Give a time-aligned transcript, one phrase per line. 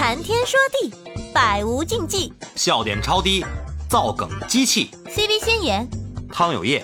[0.00, 0.90] 谈天说地，
[1.30, 2.32] 百无禁忌。
[2.56, 3.44] 笑点超低，
[3.86, 4.90] 造梗机器。
[5.04, 5.86] CV 先言，
[6.32, 6.82] 汤有业，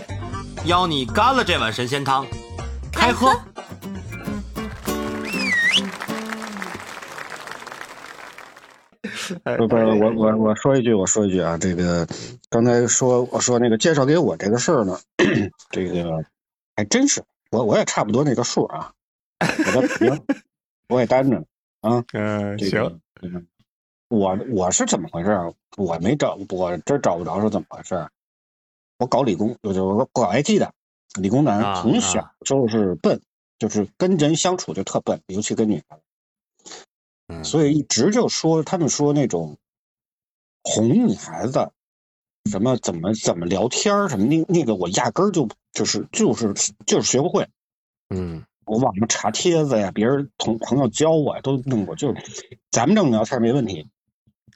[0.67, 2.27] 邀你干了这碗神仙汤，
[2.93, 3.35] 开喝。
[9.57, 12.07] 不不，我我我说一句，我说一句啊，这个
[12.51, 15.01] 刚才说我说那个介绍给我这个事儿呢，
[15.73, 16.23] 这个
[16.77, 18.93] 还真是我我也差不多那个数啊，
[19.41, 20.23] 我在北京，
[20.91, 21.45] 我也单着呢
[21.81, 22.05] 啊。
[22.13, 23.47] 嗯，这个行，嗯
[24.09, 25.53] 我我是怎么回事儿？
[25.77, 28.11] 我没找，我真找不着是怎么回事儿。
[28.99, 30.73] 我搞理工，就是我搞 IT 的，
[31.21, 33.21] 理工男，啊从小就是笨，
[33.59, 35.99] 就是跟人相处就特笨，尤其跟女孩
[37.43, 39.59] 所以一直就说他们说那种
[40.63, 41.73] 哄女孩子，
[42.49, 46.55] 什么怎么怎么聊天儿什么那那个我压根儿就就是就是
[46.87, 47.49] 就是学不会。
[48.09, 51.95] 嗯我网上查帖子呀，别人同朋友教我呀，都弄过。
[51.95, 52.23] 就是
[52.71, 53.89] 咱们这种聊天没问题，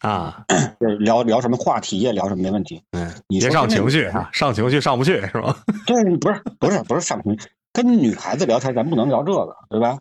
[0.00, 0.44] 啊，
[0.80, 2.82] 就是聊聊什么话题呀，聊什么没问题。
[2.90, 5.56] 嗯，你上情绪啊，上情绪上不去是吧？
[5.86, 9.98] 对，不是不是不是上情绪，跟女孩子聊天咱不能聊这个，对吧？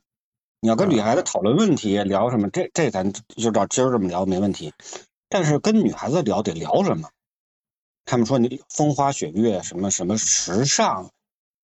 [0.62, 4.74] 你要跟女孩子讨论问题，聊什么，这这咱就照今儿这么聊没问题。
[5.30, 7.08] 但是跟女孩子聊得聊什么？
[8.06, 11.12] 他们说你风花雪月，什么什么时尚，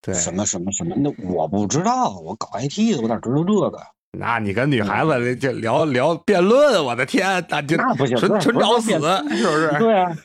[0.06, 3.80] 对，什么什么什么，那我不知道，我搞 IT 的，我哪知道这个？
[4.18, 9.80] 那你跟女孩子这聊聊辩论，我的天，那就那不行，纯纯找死，是是不是？
[9.80, 10.16] 对啊，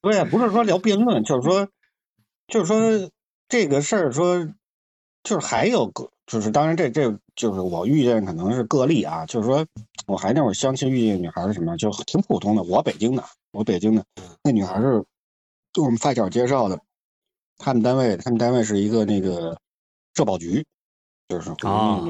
[0.00, 1.66] 对啊，不是说聊辩论，就是说，
[2.46, 3.10] 就是说
[3.48, 4.46] 这个事儿，说
[5.24, 9.66] 就是还有个，就是当然这这就是我遇见可能是个例啊，就是说
[10.06, 12.62] 我还那会儿相亲遇见女孩是什么，就挺普通的。
[12.62, 14.04] 我北京的，我北京的
[14.42, 15.04] 那女孩是
[15.74, 16.80] 就我们发小介绍的，
[17.64, 19.58] 他们单位他们单位是一个那个
[20.14, 20.66] 社保局，
[21.28, 21.46] 就是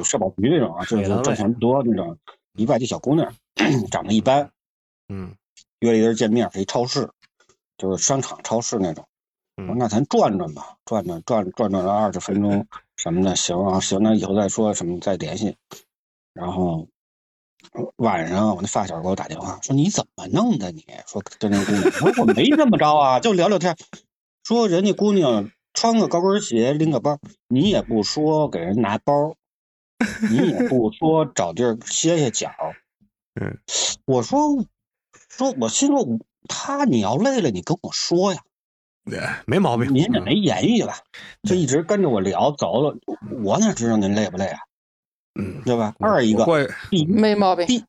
[0.03, 2.19] 社保局那种啊，就是北单位挣钱不多那种，
[2.55, 3.33] 一外地小姑娘，
[3.91, 4.51] 长得一般。
[5.09, 5.37] 嗯
[5.81, 7.09] 约了一人见面，是一超市，
[7.77, 9.07] 就是商场超市那种。
[9.57, 12.67] 我说嗯那咱转转吧，转转转转转了二十分钟
[12.97, 15.57] 什么的，行啊，行，那以后再说什么再联系。
[16.33, 16.89] 然后
[17.73, 20.85] 呃晚上我那发小给我打电话说你怎么弄的你？
[21.07, 23.77] 说跟那姑娘，我说我没这么着啊，就聊聊天。
[24.45, 27.19] 说人家姑娘穿个高跟鞋拎个包，
[27.49, 29.35] 你也不说给人拿包，
[30.31, 32.51] 你也不说找地儿歇歇脚。
[33.41, 33.59] 嗯，
[34.05, 34.65] 我说
[35.31, 36.07] 说，我心说
[36.47, 38.41] 他你要累了你跟我说呀，
[39.11, 39.93] 对，没毛病。
[39.93, 40.99] 您也没言语吧，
[41.43, 42.97] 就一直跟着我聊走了，
[43.43, 44.61] 我哪知道您累不累啊？
[45.41, 45.95] 嗯，对吧？
[45.99, 46.47] 二一个
[47.09, 47.67] 没毛病。
[47.67, 47.85] 第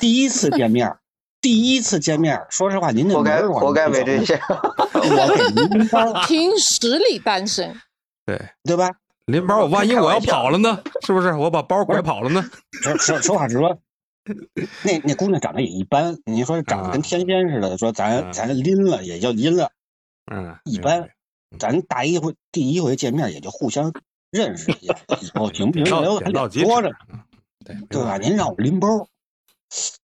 [0.00, 0.96] 第一次见面，
[1.40, 4.38] 第一次见面，说实话，您这活该活该没这些。
[4.98, 7.74] 我凭实力单身，
[8.24, 8.90] 对对吧？
[9.26, 10.82] 拎包，万一我要跑了呢？
[11.04, 11.34] 是不是？
[11.34, 12.44] 我把包拐跑了呢？
[12.82, 13.78] 说说说话直说，
[14.82, 19.70] 那那姑娘长得也一般，你说长得跟天仙似的，说咱啊咱拎了也就拎了，
[20.32, 21.08] 嗯，一般
[21.58, 23.92] 咱大一回第一回见面也就互相
[24.30, 25.84] 认识一下，以后行不行？
[25.84, 26.90] 点到以后还点到即止得说着，。
[27.12, 27.20] 嗯
[27.64, 28.16] 对对吧？
[28.18, 29.08] 您让我拎包，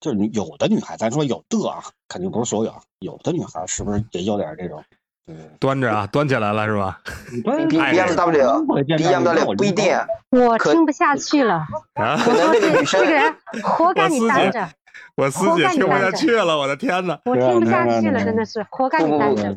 [0.01, 4.83] 就是你有的女孩，咱说有的啊，肯定不是所有，有的女孩是不是也有点这种？
[5.25, 7.01] 对，端着啊，端起来了是吧？
[7.33, 8.65] 一般 B 哎 B M W
[8.97, 9.97] B M W 不一定，
[10.31, 11.65] 我听不下去了，
[11.95, 14.69] 啊，可能这个女生这个人活该你单着，
[15.15, 17.17] 我师姐听不下去了，我的天哪！
[17.25, 19.57] 我听不下去了，真的是活该你单着。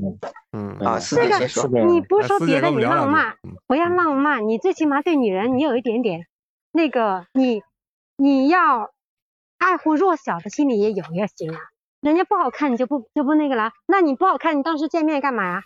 [0.52, 1.40] 嗯啊，这个。
[1.88, 3.36] 你不说别的，你浪漫，
[3.66, 6.28] 不要浪漫，你最起码对女人你有一点点
[6.72, 7.64] 那个，你
[8.18, 8.92] 你要
[9.58, 11.60] 爱护弱小的心理也有也行啊。
[12.02, 15.64] 人家不好看你就不就不那个了，那你不好看，你当时见面干嘛呀？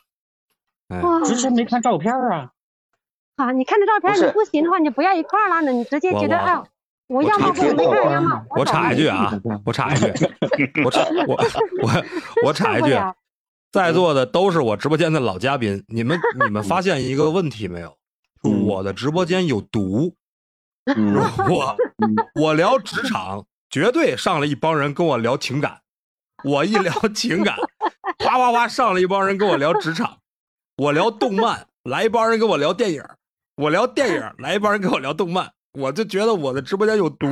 [0.87, 2.51] 哎哇，之前没看照片啊，
[3.35, 6.37] 啊，你看着照片不你不行的话，你就不要一块儿了，那你直接觉得
[7.07, 9.31] 我我要么不没看样貌，我插一句啊，
[9.65, 10.07] 我插一句，
[10.85, 11.35] 我插我
[11.83, 12.95] 我我插一句，
[13.71, 17.97] 在座的都是我直播间的老嘉宾，你们 你们发现一个问题没有？
[18.67, 20.15] 我的直播间有毒，
[20.95, 21.15] 嗯，
[21.49, 21.75] 我
[22.41, 25.81] 我聊职场，绝对上了一帮人跟我聊情感，
[26.43, 27.55] 我一聊 情感，
[28.23, 30.17] 哗哗哗上了一帮人跟我聊职场，
[30.77, 33.03] 我聊动漫，来一帮人跟我聊电影，
[33.55, 37.27] 我聊电影，来一帮人跟我聊动漫，我就觉得我的直播间有毒，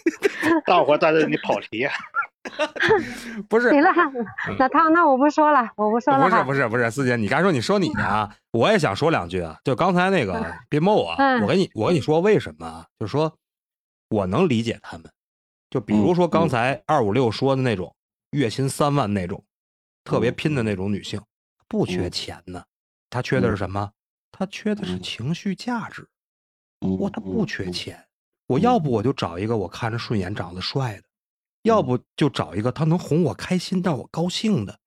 [0.66, 1.88] 大伙在这你跑题，
[3.48, 3.88] 不是行了，
[4.58, 6.44] 老汤，那我不说了，我不说了不是。
[6.44, 9.56] 不是不是，四姐，你该说你说你的啊，我也想说两句啊。
[9.64, 13.32] 就刚才那个别摸我，嗯我跟你我跟你说为什么就是说
[14.10, 15.08] 我能理解他们，
[15.72, 17.96] 就比如说刚才二五六说的那种
[18.32, 19.42] 月薪三万那种
[20.04, 21.18] 特别拼的那种女性，
[21.66, 22.62] 不缺钱呢，
[23.08, 23.90] 她缺的是什么？
[24.30, 26.02] 她缺的是情绪价值。
[26.82, 28.06] 嗯我她不缺钱，
[28.48, 31.04] 我要不我就找一个我看着顺眼、长得帅的，
[31.62, 34.78] 要不就找一个他能哄我开心、让我高兴的，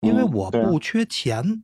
[0.00, 1.62] 因为我不缺钱。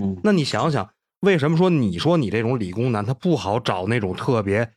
[0.00, 0.20] 嗯。
[0.24, 4.72] 那你想想，为什么说你说你这种理工男他不好找那种特别、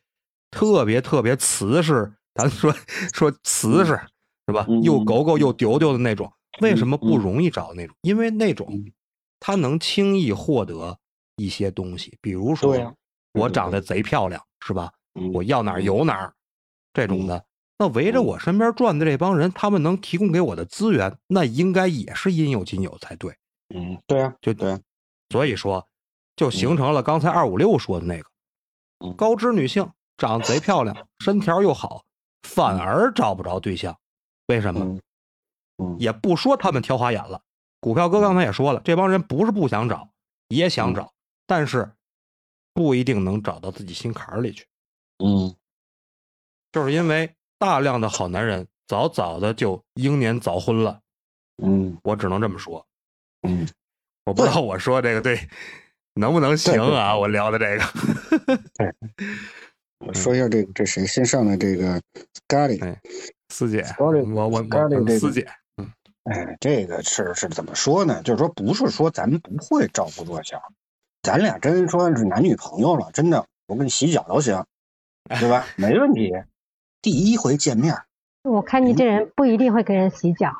[0.52, 2.72] 特别、特别瓷实，咱说
[3.12, 3.98] 说瓷实
[4.46, 4.66] 是吧？
[4.68, 7.96] 嗯又狗狗又丢丢的那种，为什么不嗯容易找那种？
[8.02, 8.92] 因为那种嗯
[9.40, 10.98] 他能轻易获得
[11.36, 12.94] 一些东西，比如说
[13.32, 14.92] 我长得贼漂亮，是吧？
[15.14, 16.34] 嗯我要哪儿有哪儿，
[16.92, 17.44] 这种的。
[17.78, 23.34] 那围着嗯我身边转的这帮人，他们能提供给我的资源，那应该也是应有尽有才对。
[23.74, 24.80] 嗯，对啊，就对啊，
[25.30, 25.86] 所以说，
[26.36, 28.28] 就形成了刚才二五六说的那个，
[29.04, 32.04] 嗯高知女性长得贼漂亮， 身条又好，
[32.44, 33.98] 反而找不着对象，
[34.46, 35.00] 为什么？
[35.98, 37.42] 也不说他们挑花眼了。
[37.80, 40.08] 股票哥刚才也说了，这帮人不是不想找，
[40.48, 41.12] 也想嗯找，
[41.46, 41.90] 但是
[42.72, 44.66] 不一定能找到自己心坎儿里去，
[45.18, 45.54] 嗯
[46.70, 51.00] 就是因为大量的好男人早早的就英年早婚了，
[51.62, 52.86] 嗯我只能这么说。
[53.42, 53.68] 嗯，
[54.24, 55.48] 我不知道我说这个对
[56.14, 57.16] 能不能行啊？
[57.16, 57.84] 我聊的这个，
[60.06, 62.00] 我说一下这个这谁新上的这个
[62.46, 63.00] 咖喱，哎
[63.48, 65.46] 四姐，Sorry，我我咖喱这个我师姐，
[66.24, 68.22] 哎，这个是是怎么说呢？
[68.22, 70.60] 就是说不是说咱们不会照顾弱小，
[71.22, 74.64] 咱俩真说是男女朋友了，真的，我给你洗脚都行，
[75.40, 75.66] 对吧？
[75.76, 76.32] 没问题。
[77.00, 77.94] 第一回见面，
[78.42, 80.50] 我看你这人不一定会给人洗脚，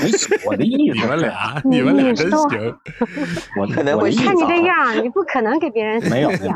[0.00, 2.76] 没我的意思你，们俩，你 你们俩真行。
[3.58, 6.54] 我可能看你这样，你不可能给别人洗没有没有脚。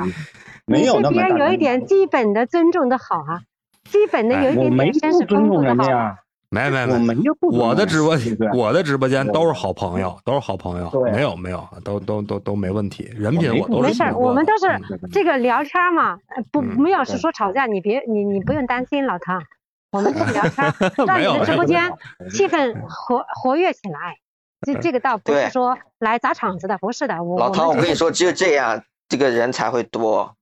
[0.66, 3.42] 没有你对别人那么大的有一点基本的尊重的好啊，
[3.84, 6.16] 基本的有一点点绅士的好。
[6.48, 7.14] 没没没，
[7.52, 8.16] 我的直播
[8.54, 19.42] 我的直播间都是好朋友，都是好朋友，没有没有，都都都都没问题，人品我都没事儿，是信过的我们都是这个聊天嘛，呃不嗯没有是说吵架，你别你你不用担心老唐，
[19.90, 20.74] 我们就是聊 天，
[21.06, 21.92] 让你的直播间
[22.30, 24.16] 气氛活活跃起来。
[24.66, 30.34] 这这个倒不是说来砸场子的，不是的，我老唐，我们跟你说，只有这样，这个人才会多。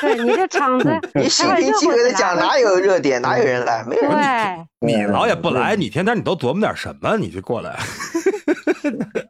[0.00, 3.84] 对你这场子 你心平气和的讲，哪有热点，哪有人来？
[3.84, 7.16] 没有人 你老也不来，你天天你都琢磨点什么？
[7.18, 7.78] 你就过来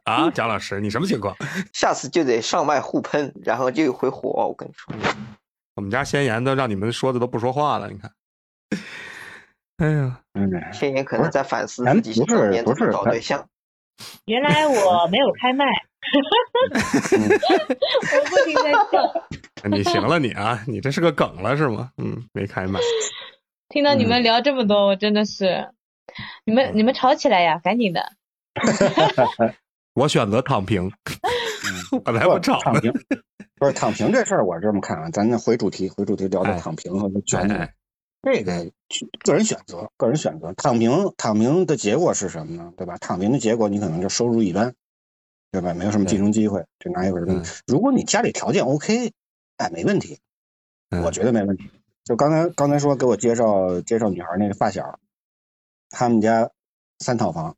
[0.05, 1.35] 啊，蒋老师，你什么情况？
[1.73, 4.29] 下次就得上麦互喷，然后就回火。
[4.47, 4.93] 我跟你说，
[5.75, 8.09] 我们家先言都让你们说的都不说话了，你看。
[9.77, 13.45] 哎呀，嗯，天言可能在反思自己不是当年怎么不是找对象。
[14.25, 15.65] 原来我没有开麦，
[18.13, 19.27] 我不停在笑。
[19.69, 21.91] 你行了你啊，你这是个梗了是吗？
[21.97, 22.79] 嗯，没开麦。
[23.69, 25.69] 听到你们聊这么多，我真的是，
[26.45, 28.13] 你们你们吵起来呀，赶紧的。
[29.95, 30.91] 我选择躺平，
[32.05, 32.59] 我来不吵呢。
[32.63, 32.93] 躺平，
[33.57, 37.73] 不是躺平这事儿，我这么看啊，咱再回主题，回主题聊哎聊躺平和卷土哎，
[38.25, 38.71] 这个
[39.23, 40.51] 个人选择，个人选择。
[40.53, 42.73] 躺平，躺平的结果是什么呢？
[42.75, 42.97] 对吧？
[42.97, 44.73] 躺平的结果，你可能就收入一般，
[45.51, 45.75] 对吧？
[45.75, 47.43] 没有什么晋升机会，这哪有个人嗯？
[47.67, 49.11] 如果你家里条件 OK，
[49.57, 50.17] 哎，没问题，
[50.89, 51.69] 嗯我觉得没问题。
[52.03, 54.99] 就刚才刚才说给我介绍介绍女孩那个发小，
[55.91, 56.49] 他们家
[56.99, 57.55] 三套房。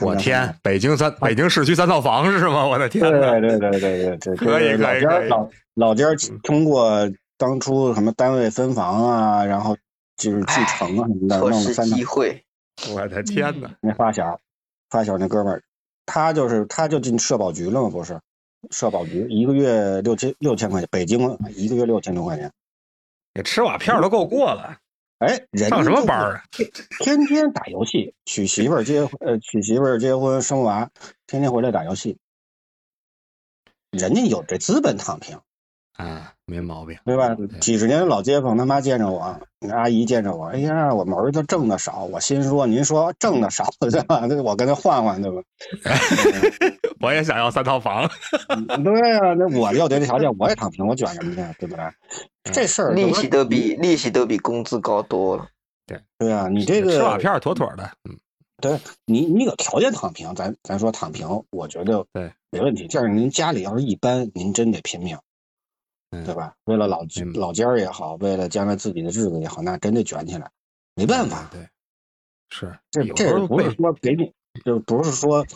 [0.00, 2.66] 我天，北京三北京市区三套房是吗？
[2.66, 3.38] 我的天对哪！
[3.38, 6.06] 对对对对对， 可以可以老家可以可以老老家
[6.42, 7.08] 通过
[7.42, 9.76] 当初什么单位分房啊，然后
[10.16, 12.04] 就是继承啊什么的，弄了三套机。
[12.04, 12.44] 会，
[12.94, 13.68] 我的天哪！
[13.80, 14.38] 那发小，
[14.88, 15.64] 发小那哥们儿，
[16.06, 18.20] 他就是他就进社保局了嘛，不是？
[18.70, 22.52] 社保局一个月六千六千块钱，北京一个月六千多块钱。
[23.34, 24.78] 你吃瓦片都够过了，
[25.18, 26.44] 哎，人上什么班啊？
[27.00, 30.88] 天天打游戏，娶媳妇儿结呃娶媳妇儿结婚生娃，
[31.26, 32.18] 天天回来打游戏。
[33.90, 35.40] 人家有这资本躺平。
[35.94, 36.96] 啊，没毛病。
[37.04, 37.36] 对吧？
[37.60, 39.40] 几十年的老街坊，他妈见着我，
[39.70, 44.26] 阿姨见着我，哎呀，我们儿子挣的少，我心说，您说挣的少对吧？
[44.28, 45.42] 那我跟他换换对吧？
[47.00, 48.08] 我也想要三套房。
[48.84, 51.84] 对呀、那我要这条件，我也躺平，我卷什么去，对不对？
[52.52, 55.46] 这事儿利息都比利息都比工资高多了。
[55.86, 57.90] 对对啊，你这个吃瓦片妥妥的。
[58.08, 58.16] 嗯，
[58.60, 62.86] 对你你有条件躺平，咱咱说躺平，我觉得对没问题。
[62.92, 65.20] 但是您家里要是一般，您真得拼命，嗯
[66.24, 66.54] 对吧？
[66.64, 70.50] 为了老嗯老家儿也好，为了将来自己的日子也好，那真得卷起来，
[70.94, 71.48] 没办法。
[71.50, 71.66] 对，
[72.50, 75.46] 是这有时候这不是说给你，就不是说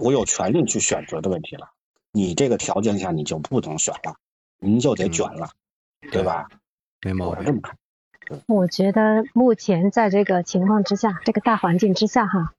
[0.00, 1.70] 我有权利去选择的问题了。
[2.12, 4.14] 你这个条件下你就不能选了，
[4.60, 5.50] 您就得卷了，
[6.12, 6.48] 对吧？
[7.02, 7.52] 没毛病我是这。
[7.52, 7.76] 么看。
[8.46, 12.54] 我觉得目前在这个情况之下，这个大环境之下哈，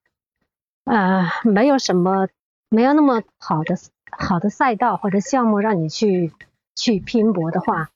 [0.84, 2.28] 呃，没有什么，
[2.70, 3.78] 没有那么好的
[4.12, 6.34] 好的赛道或者项目让你去
[6.80, 7.90] 去拼搏的话，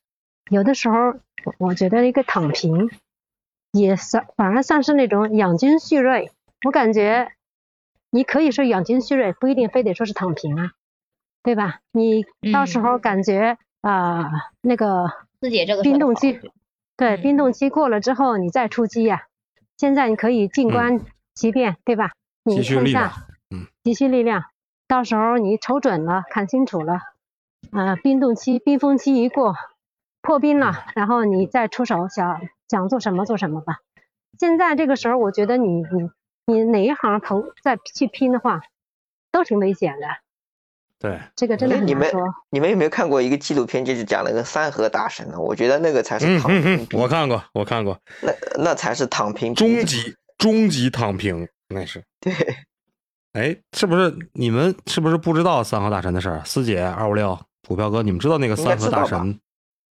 [0.50, 0.98] 有的时候
[1.46, 2.90] 我我觉得一个躺平，
[3.72, 6.32] 也算反而算是那种养精蓄锐。
[6.66, 7.32] 我感觉
[8.12, 10.72] 你可以说养精蓄锐，不一定非得说是躺平啊，
[11.44, 11.80] 对吧？
[11.92, 16.40] 你到时候感觉啊、那个自己这个冰冻期
[16.96, 19.28] 对，嗯冰冻期过了之后你再出击呀、
[19.78, 21.02] 现在你可以静观
[21.34, 22.12] 其变，对吧？
[22.44, 23.14] 你积蓄力看一下量，
[23.50, 24.44] 嗯，积蓄力量，
[24.88, 27.00] 到时候你瞅准了，看清楚了，
[27.74, 29.56] 啊、冰冻期、冰封期一过，
[30.22, 33.78] 破冰了，嗯然后你再出手，想想做什么做什么吧。
[34.40, 36.10] 现在这个时候，我觉得你你
[36.46, 38.62] 你哪一行投再去拼的话，
[39.32, 40.08] 都挺危险的。
[41.00, 42.10] 对，这个真的你们。
[42.50, 45.40] 你们有没有看过一个纪录片，就是讲那个三河大神呢？
[45.40, 48.32] 我觉得那个才是躺嗯嗯平嗯，我看过，我看过，那
[48.64, 52.04] 那才是躺平终极终极躺平那是。
[52.22, 52.34] 对，
[53.34, 56.42] 哎，是不是你们是不是不知道三河大神的事儿？
[56.46, 59.40] 师姐、二五六、股票哥，你们知道那个三和大神？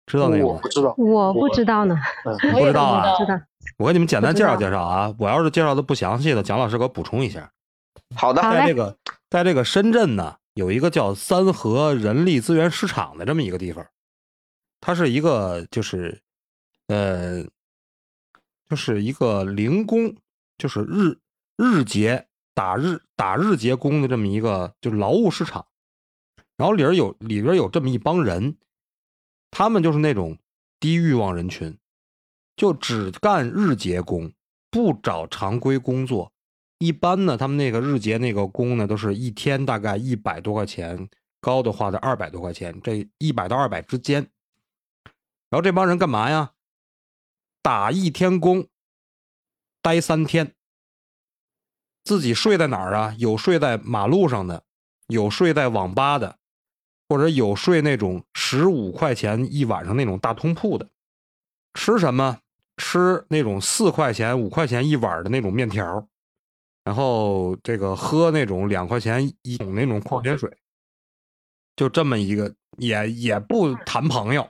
[0.05, 0.69] 知道那个吗我不？
[0.69, 3.41] 知道，我不知道呢，不知道啊知道。
[3.77, 5.11] 我给你们简单介绍介绍啊。
[5.17, 7.51] 我要是介绍的不详细的，蒋老师给我补充一下。
[8.15, 8.95] 好的，在这个
[9.31, 13.83] 在这个深圳呢，有一个叫三和人力资源市场的这么一个地方，
[14.79, 16.21] 它是一个就是
[16.87, 17.43] 呃，
[18.69, 20.15] 就是一个零工，
[20.59, 21.17] 就是日
[21.57, 25.65] 日结打日打日结工的这么一个就是劳务市场。
[26.57, 28.57] 然后里边有里边有这么一帮人，
[29.51, 30.37] 他们就是那种
[30.79, 31.77] 低欲望人群，
[32.55, 34.31] 就只干日结工，
[34.69, 36.31] 不找常规工作。
[36.77, 41.09] 一般呢，他们那个日结那个工呢，都是一天大概一百多块钱，
[41.39, 44.29] 高的话在二百多块钱，这一百到二百之间。
[45.49, 46.51] 然后这帮人干嘛呀？
[47.61, 48.67] 打一天工，
[49.81, 50.53] 待三天。
[52.03, 53.15] 自己睡在哪儿啊？
[53.17, 54.63] 有睡在马路上的，
[55.07, 56.37] 有睡在网吧的，
[57.07, 60.89] 或者有睡那种十五块钱一晚上那种大通铺的。
[61.73, 62.39] 吃什么？
[62.77, 66.05] 吃那种四块钱、五块钱一碗的那种面条，
[66.83, 70.51] 然后这个喝那种两块钱一桶那种矿泉水，
[71.77, 74.49] 就这么一个，也也不谈朋友，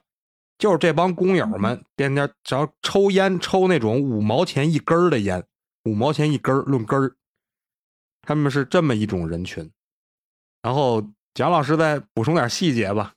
[0.58, 5.46] 就是这帮工友们天天只要抽烟，抽那种五毛钱一根儿的烟，
[5.84, 7.16] 五毛钱一根儿论根儿，
[8.24, 9.72] 他们是这么一种人群。
[10.64, 13.12] 然后蒋老师再补充点细节吧。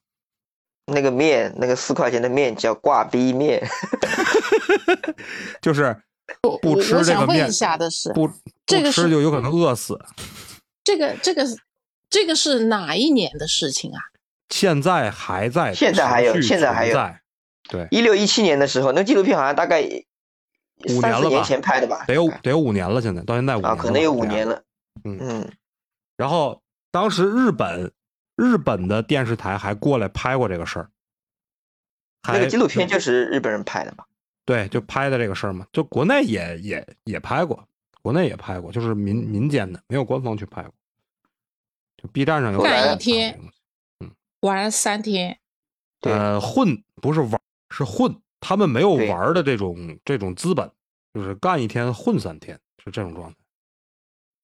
[0.86, 3.64] 那个面，那个四块钱的面叫挂逼面，
[5.62, 5.96] 就是
[6.42, 8.34] 我不吃我想问这个面一下的是，不不
[8.66, 9.96] 这个是吃就有可能饿死。
[10.82, 11.44] 这个这个
[12.10, 14.00] 这个是哪一年的事情啊？
[14.48, 16.98] 现在还在，现在还有现在还有
[17.68, 24.62] 对，一六一七年的时候，那纪录片好像大概五年了吧三四年前拍的吧，得有得有五年了，现在到现在五年啊，可能有五年了，
[25.04, 25.52] 嗯嗯，
[26.16, 26.60] 然后
[26.90, 27.92] 当时日本
[28.38, 30.88] 日本的电视台还过来拍过这个事儿，
[32.22, 34.04] 还那个纪录片就是日本人拍的嘛，
[34.44, 37.68] 对，就拍的这个事儿嘛，就国内也也也拍过，
[38.00, 40.72] 国内也拍过，就是民民间的，没有官方去拍过。
[41.96, 43.36] 就 B 站上有干干一天，
[43.98, 44.10] 嗯
[44.42, 45.36] 玩三天，
[46.00, 47.40] 对呃，混不是玩，
[47.70, 50.70] 是混，他们没有玩的这种这种资本，
[51.12, 53.36] 就是干一天混三天，是这种状态。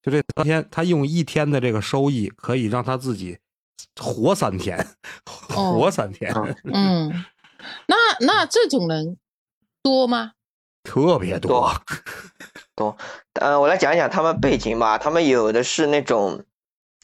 [0.01, 3.37] 就这三天，他用一天的这个收益，可以让他自己
[3.99, 4.77] 活三天，
[5.55, 6.33] 哦 活三天，
[6.73, 7.25] 嗯，
[7.87, 9.17] 那那这种人
[9.81, 10.33] 多吗？
[10.83, 11.73] 特别多。
[12.75, 12.97] 多
[13.33, 14.97] 呃，我来讲一讲他们背景吧。
[14.97, 16.43] 他们有的是那种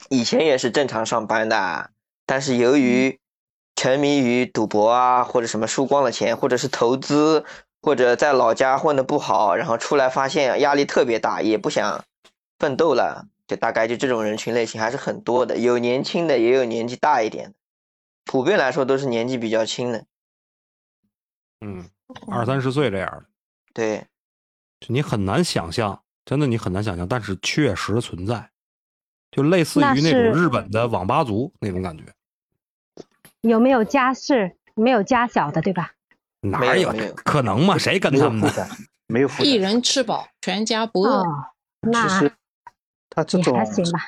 [0.09, 1.91] 以前也是正常上班的，
[2.25, 3.19] 但是由于
[3.75, 7.45] 沉迷于赌博啊，或者什么输光了钱，或者是投资，
[7.81, 12.03] 或者在老家混的不好，然后出来发现压力特别大，也不想
[12.59, 17.55] 奋斗了，就大概就这种人群类型还是很多的，有年轻的，也有年纪大一点的，
[18.23, 20.05] 普遍来说都是年纪比较轻的。
[21.59, 21.89] 嗯，
[22.29, 23.25] 二三十岁这样的，
[23.73, 24.07] 对，
[24.79, 28.49] 就你很难想象，真的你很难想象，但是确实存在，
[29.31, 32.05] 就类似于那种日本的网吧族那种感觉，
[33.41, 34.55] 有没有家世？
[34.75, 35.91] 没有家小的，对吧？
[36.39, 37.77] 哪有没有没有可能嘛？
[37.77, 38.47] 谁跟他们没？
[38.47, 38.69] 有负担，
[39.07, 39.55] 没有负一。
[39.55, 41.19] 人吃饱，全家不饿。
[41.19, 41.25] 哦，
[41.81, 42.31] 那其实
[43.11, 43.99] 他这种还行吧。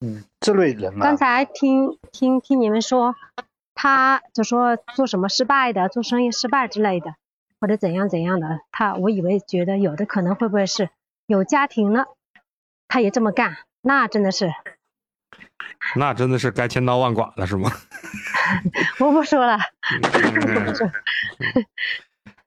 [0.00, 3.14] 嗯，这类人啊刚，才听听听你们说，
[3.74, 7.14] 他就说做什么失败的，做生意失败之类的，
[7.60, 10.90] 或者怎样怎样的，他我以为觉得有的可能会不会是
[11.26, 12.06] 有家庭了，
[12.88, 14.52] 他也这么干，那真的是
[15.94, 17.70] 那真的是该千刀万剐了，是吗？
[19.00, 19.58] 我不说了，
[20.02, 21.64] 嗯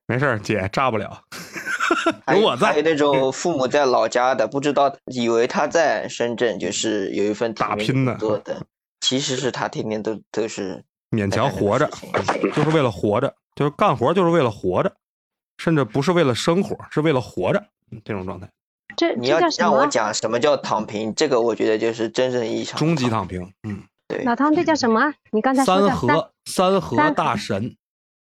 [0.05, 1.48] 没事儿，姐炸不了，还
[2.33, 8.61] 有我在还有那种父母在老家的，不知道以为他在深圳就是有一份打拼的工作的，
[9.01, 11.89] 其实是他天天都都是勉强活着，
[12.53, 14.93] 就是为了活着，就是干活就是为了活着。
[15.61, 17.61] 甚至不是为了生活，是为了活着
[17.91, 18.49] 嗯这种状态，
[18.95, 19.85] 这你要让我？
[19.87, 23.51] 讲什么叫躺平，这个我觉得就是真正意义上的终极躺平。
[23.67, 25.13] 嗯，对老汤，这叫什么？
[25.31, 27.75] 你刚才说三的三和三合大神，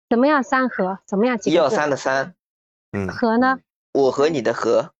[0.08, 0.40] 怎么样？
[0.40, 1.36] 三和怎么样？
[1.42, 1.68] 一二？
[1.68, 2.36] 三的三，
[2.96, 3.58] 嗯合呢？
[3.92, 4.92] 我和你的和，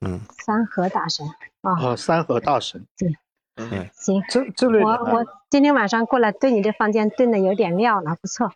[0.00, 1.26] 嗯，三和大神
[1.60, 3.12] 啊，啊，三和大神，对
[3.56, 8.50] 嗯，行，这这类我啊我今天晚上过来对你的房间炖的有点料了，不错，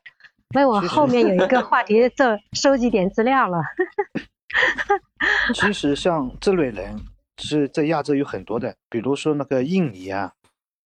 [0.55, 3.63] 为我后面有一个 话题做收集点资料了。
[5.55, 7.01] 其实像这类人
[7.39, 10.33] 是在亚洲有很多的，比如说那个印尼啊，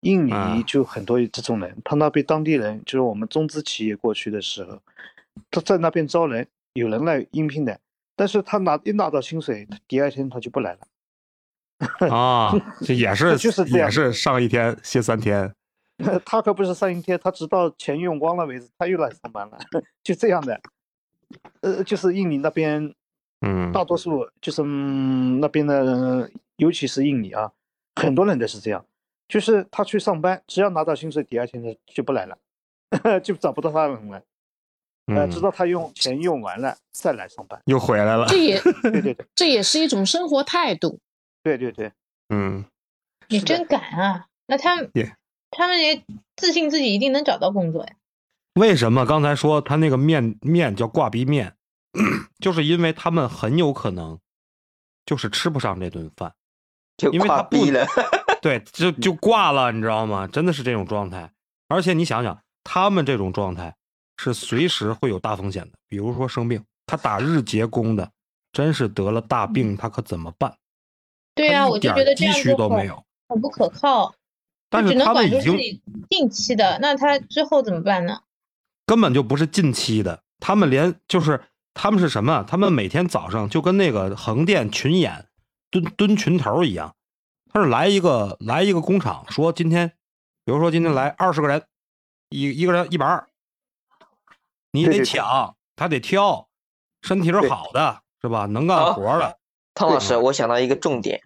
[0.01, 4.81] 印啊尼就很多这种人，他那边当地人就是我们中资企业过去的时候，
[5.51, 6.47] 他在那边招人，
[6.77, 7.81] 有人来应聘的，
[8.15, 12.09] 但是他拿一拿到薪水，第二天他就不来了。
[12.09, 15.53] 啊， 这也是就是这样也是上一天歇三天，
[16.25, 19.59] 他可不是上一天，他直到钱用光了为止，他又来上班了，
[20.05, 20.61] 就这样的。
[21.61, 22.95] 呃，就是印尼那边
[23.41, 27.51] 嗯大多数就是、嗯、那边的人，尤其是印尼啊，
[27.97, 28.87] 很多人都是这样，
[29.27, 32.39] 就是他去上班，只要拿到薪水，第二天他就不来了，
[33.21, 34.23] 就找不到他人了。
[35.07, 37.61] 呃，嗯直到他用钱用完了再来上班。
[37.67, 41.01] 又回来了，这也对对对这也是一种生活态度。
[41.43, 41.93] 对对对，
[42.29, 42.65] 嗯，
[43.29, 44.27] 你真敢啊！
[44.47, 45.15] 那他们也
[45.51, 46.03] 他们也
[46.37, 47.93] 自信自己一定能找到工作呀。
[48.55, 51.55] 为什么刚才说他那个面面叫挂逼面，
[52.41, 54.19] 就是因为他们很有可能
[55.05, 56.33] 就是吃不上这顿饭，
[56.97, 57.87] 就因为他不挂逼了。
[58.43, 60.27] 对，就就挂了，你知道吗？
[60.27, 61.31] 真的是这种状态。
[61.69, 63.77] 而且你想想，他们这种状态
[64.17, 68.11] 是随时会有大风险的，比如说生病，他打日结工的，
[68.53, 70.57] 真是得了大病，他可怎么办？
[71.35, 73.05] 对呀、他一我就点觉得这样积蓄都没有。
[73.29, 74.15] 很不可靠。
[74.69, 75.57] 但是他们已经
[76.11, 78.21] 近期的，那他之后怎么办呢？
[78.85, 81.41] 根本就不是近期的，他们连就是
[81.73, 82.45] 他们是什么？
[82.49, 85.27] 他们每天早上就跟那个横店群演
[85.71, 86.95] 蹲蹲群头一样，
[87.53, 89.93] 他是来一个来一个工厂，说今天，
[90.45, 91.63] 比如说今天来二十个人，
[92.31, 93.29] 一一个人一百二，
[94.85, 96.49] 你得抢，他得挑，
[97.03, 98.47] 身体是好的，是吧？
[98.47, 99.39] 能干活的，
[99.75, 101.21] 汤老师，我想到一个重点，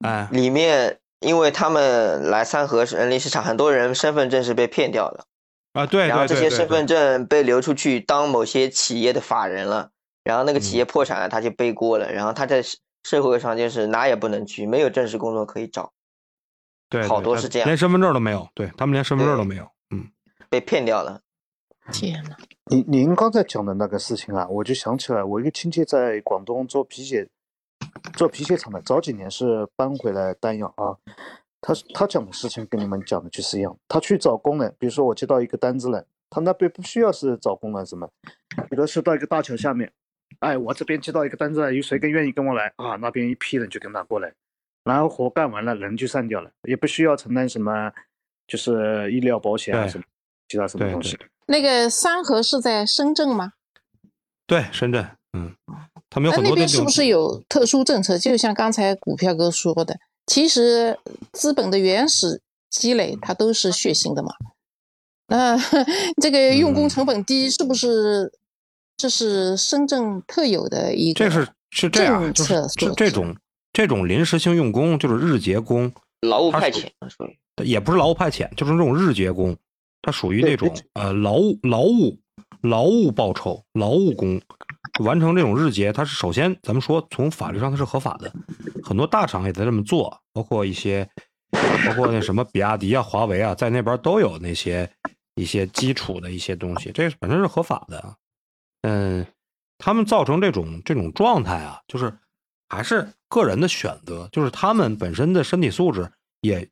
[0.00, 5.24] 哎，里面因为他们来三河人力市场，很多人身份证是被骗掉的，
[5.72, 9.90] 啊，对然后对对对这些身份，证被流出去当某些企业的法人了，
[10.22, 15.92] 然后那个企嗯业破产了，他就背锅了，然后他在社社会上就是哪也不能去，没有正式工作可以找，
[16.88, 20.08] 对对好多是这样连身份证都没有，对他们连身份证都没有，嗯，
[20.48, 21.20] 被骗掉了。
[21.92, 22.36] 天呐，
[22.70, 27.28] 您您刚才讲的那个事情啊，我就想起来，我一个亲戚在广东做皮鞋，
[28.14, 30.96] 做皮鞋厂的，早几年是搬回来丹阳啊。
[31.60, 38.08] 他他讲的事情跟你们讲的就是一样，他去找工人，比如说我接到一个单子了，他那边不需要是找工人什么，
[38.70, 39.92] 比如说到一个大桥下面，
[40.40, 42.96] 哎，我这边接到一个单子了，有谁更愿意跟我来啊？
[42.96, 44.32] 那边一批人就跟他过来，
[44.84, 47.92] 然后活干完了，人就散掉了，也不需要承担什么，
[48.46, 50.04] 就是医疗保险啊对什么
[50.48, 51.18] 其他什么东西。
[51.46, 53.52] 那个三河是在深圳吗？
[54.46, 55.54] 对，深圳，嗯，
[56.10, 58.18] 他们有那那很多这种边是不是有特殊政策？
[58.18, 60.98] 就像刚才股票哥说的，其实
[61.32, 64.30] 资本的原始积累它都是血腥的嘛。
[65.28, 65.56] 那
[66.20, 68.30] 这个用工成本低，是不是
[68.96, 73.36] 这是深圳特有的一个这是是这样，政就这这种
[73.72, 76.86] 这种临时性用工，就是日结工，劳务派遣
[77.64, 79.56] 也不是劳务派遣，就是这种日结工，
[80.04, 82.20] 它属于那种呃劳务劳务
[82.60, 84.38] 劳务报酬劳务工，
[85.00, 88.30] 完成这种日结，它是首先咱们说从法律上它是合法的，
[88.82, 91.08] 很多大厂也在这么做，包括一些
[91.86, 94.90] 包括那什么比亚迪啊、华为啊，在那边都有那些
[95.36, 98.16] 一些基础的一些东西，这本身是合法的。
[98.82, 99.26] 嗯，
[99.78, 102.12] 他们造成这种这种状态啊，就是
[102.68, 106.10] 还是个人的选择，就是他们本身的身体素质
[106.42, 106.68] 也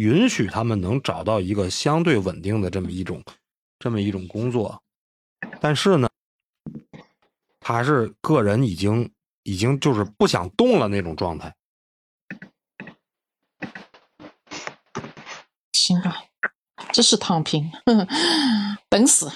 [0.00, 3.22] 允许他们能找到一个相对稳定的这么一种
[3.78, 4.82] 这么一种工作，
[5.60, 6.08] 但是呢，
[7.60, 11.54] 他还是个人已经已经就是不想动了那种状态。
[15.72, 16.24] 行吧，
[16.92, 17.70] 这是躺平，
[18.88, 19.30] 等死。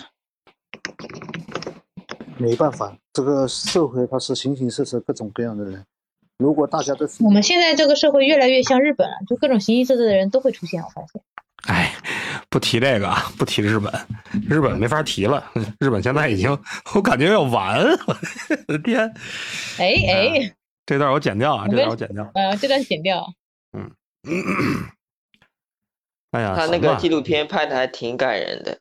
[2.36, 5.86] 没办法，这个社会它是形形色色、各种各样的人。
[6.38, 10.82] 如果大家都我们现在这个社会越来越像日本了，就各种形形色色的人都会出现。
[10.82, 11.22] 我发现，
[11.66, 11.94] 哎，
[12.48, 13.92] 不提这个啊， 不提日本，
[14.48, 15.44] 日本没法提了。
[15.78, 16.50] 日本现在已经，
[16.94, 19.00] 我感觉要完， 我的天！
[19.78, 22.30] 哎哎，这段我剪掉啊，这段我剪掉。
[22.34, 23.24] 呃，这段剪掉。
[23.72, 23.90] 嗯
[26.32, 28.78] 哎呀，他那个纪录片拍的还挺感人的。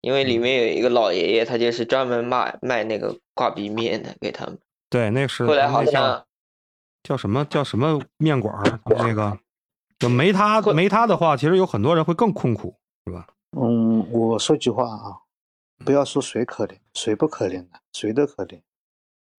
[0.00, 4.58] 因为里面有一个老爷爷，他就是专门卖卖那个挂壁面的给他们。
[4.88, 6.24] 对，那是后来好像
[7.02, 8.80] 叫什么叫什么面馆儿？
[8.84, 9.38] 那个
[9.98, 12.74] 就没他没他的话，其实有很多人会更困苦，
[13.06, 13.26] 是吧？
[13.56, 15.18] 嗯，我说句话啊，
[15.84, 18.60] 不要说谁可怜，谁不可怜的，谁都可怜。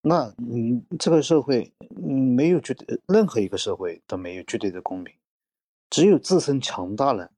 [0.04, 5.15] 那嗯，这个社会，嗯，没有绝对，任何一个社会都没有绝对的公平，
[5.89, 7.30] 只有自身强大了，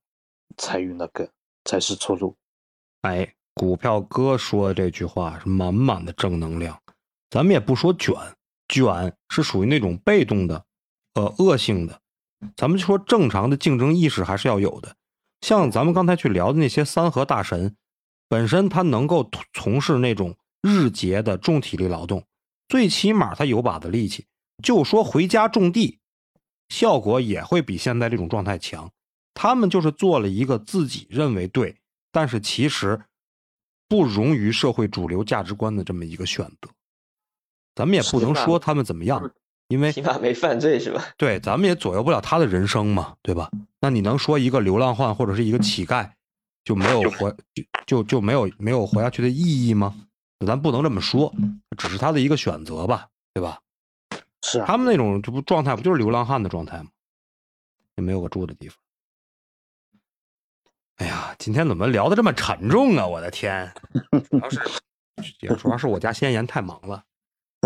[0.58, 1.30] 才有那个
[1.66, 2.36] 才是出路。
[3.02, 6.80] 哎，股票哥说的这句话是满满的正能量。
[7.30, 8.14] 咱们也不说卷，
[8.82, 10.66] 卷是属于那种被动的，
[11.14, 12.02] 呃，恶性的。
[12.56, 14.96] 咱们说正常的竞争意识还是要有的。
[15.42, 17.76] 像咱们刚才去聊的那些三和大神，
[18.28, 22.26] 本身他能够从事那种日结的重体力劳动，
[22.68, 24.26] 最起码他有把子力气。
[24.64, 26.00] 就说回家种地，
[26.70, 28.90] 效果也会比现在这种状态强。
[29.36, 31.78] 他们就是做了一个自己认为对，
[32.12, 33.02] 但是其实
[33.88, 36.70] 不容于社会主流价值观的这么一个选择。
[37.76, 39.32] 咱们也不能说他们怎么样，
[39.68, 41.04] 因为起码没犯罪是吧？
[41.18, 43.50] 对，咱们也左右不了他的人生嘛，对吧？
[43.80, 46.10] 那你能说一个流浪汉或者是一个乞丐
[46.64, 49.96] 就没有活就就就没有没有活下去的意义吗？
[50.46, 51.34] 咱不能这么说，
[51.78, 53.60] 只是他的一个选择吧，对吧？
[54.42, 56.90] 是啊，他们那种这不状态不就是流浪汉的状态吗？
[57.96, 58.78] 也没有个住的地方。
[60.98, 63.08] 哎呀，今天怎么聊的这么沉重啊？
[63.08, 63.74] 我的天！
[64.30, 64.60] 主要是
[65.40, 67.04] 也主要是我家先言太忙了，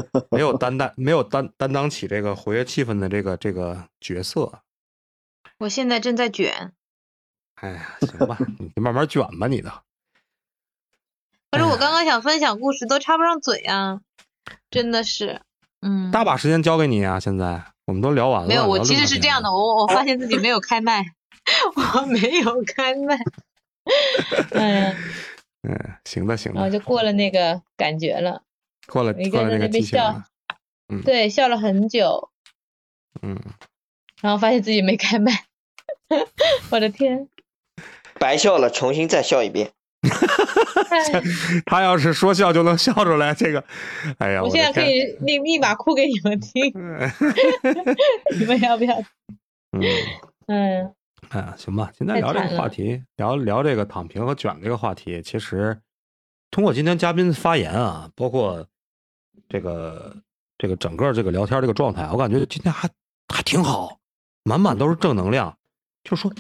[0.32, 4.62] 没有担当没有担担当起这个活跃气氛的这个这个角色。
[5.60, 6.72] 我现在正在卷，
[7.56, 8.38] 哎呀，行吧，
[8.76, 9.72] 你慢慢卷吧，你的。
[11.52, 14.02] 可是我刚刚想分享故事都插不上嘴啊，
[14.70, 15.42] 真的是，
[15.82, 17.20] 嗯，大把时间交给你啊！
[17.20, 18.48] 现在我们都聊完了。
[18.48, 21.04] 没有，我其实是这样的，我我发现自己没有开麦，
[21.96, 23.18] 我没有开麦，
[24.54, 24.96] 哎呀，
[25.64, 28.44] 嗯，行吧行然后，就过了那个感觉了，
[28.88, 30.24] 过了一过了这个个人在那边笑
[31.04, 32.30] 对，笑了很久，
[33.22, 33.38] 嗯，
[34.22, 35.46] 然后发现自己没开麦，
[36.72, 37.28] 我的天，
[38.20, 39.72] 白笑了，重新再笑一遍。
[40.90, 41.22] 哎
[41.66, 43.62] 他要是说笑就能笑出来，这个，
[44.20, 46.64] 哎呀，我现在可以立立马哭给你们听，
[48.40, 48.96] 你们要不要？
[49.72, 49.82] 嗯，
[50.48, 50.94] 嗯，
[51.30, 55.82] 哎呀，行吧，今天聊这个话题，聊聊这个躺平和卷这个话题，其实
[56.52, 58.66] 通过今天嘉宾发言啊，包括
[59.50, 60.16] 这个
[60.58, 62.90] 这个整个这个聊天这个状态，我感觉今天还
[63.28, 64.00] 还挺好，
[64.44, 65.58] 满满都是正能量。
[66.04, 66.34] 就是说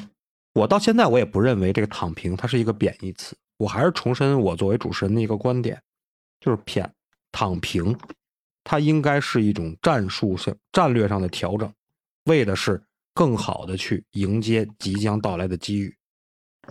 [0.53, 5.81] 我到现在我也不认为这个躺平它是一个贬义词，我还是重申我作为主持人的一个观点，
[6.39, 6.89] 就是偏
[7.31, 7.97] 躺平，
[8.63, 11.71] 它应该是一种战术性、战略上的调整，
[12.25, 12.81] 为的是
[13.13, 15.95] 更好的去迎接即将到来的机遇。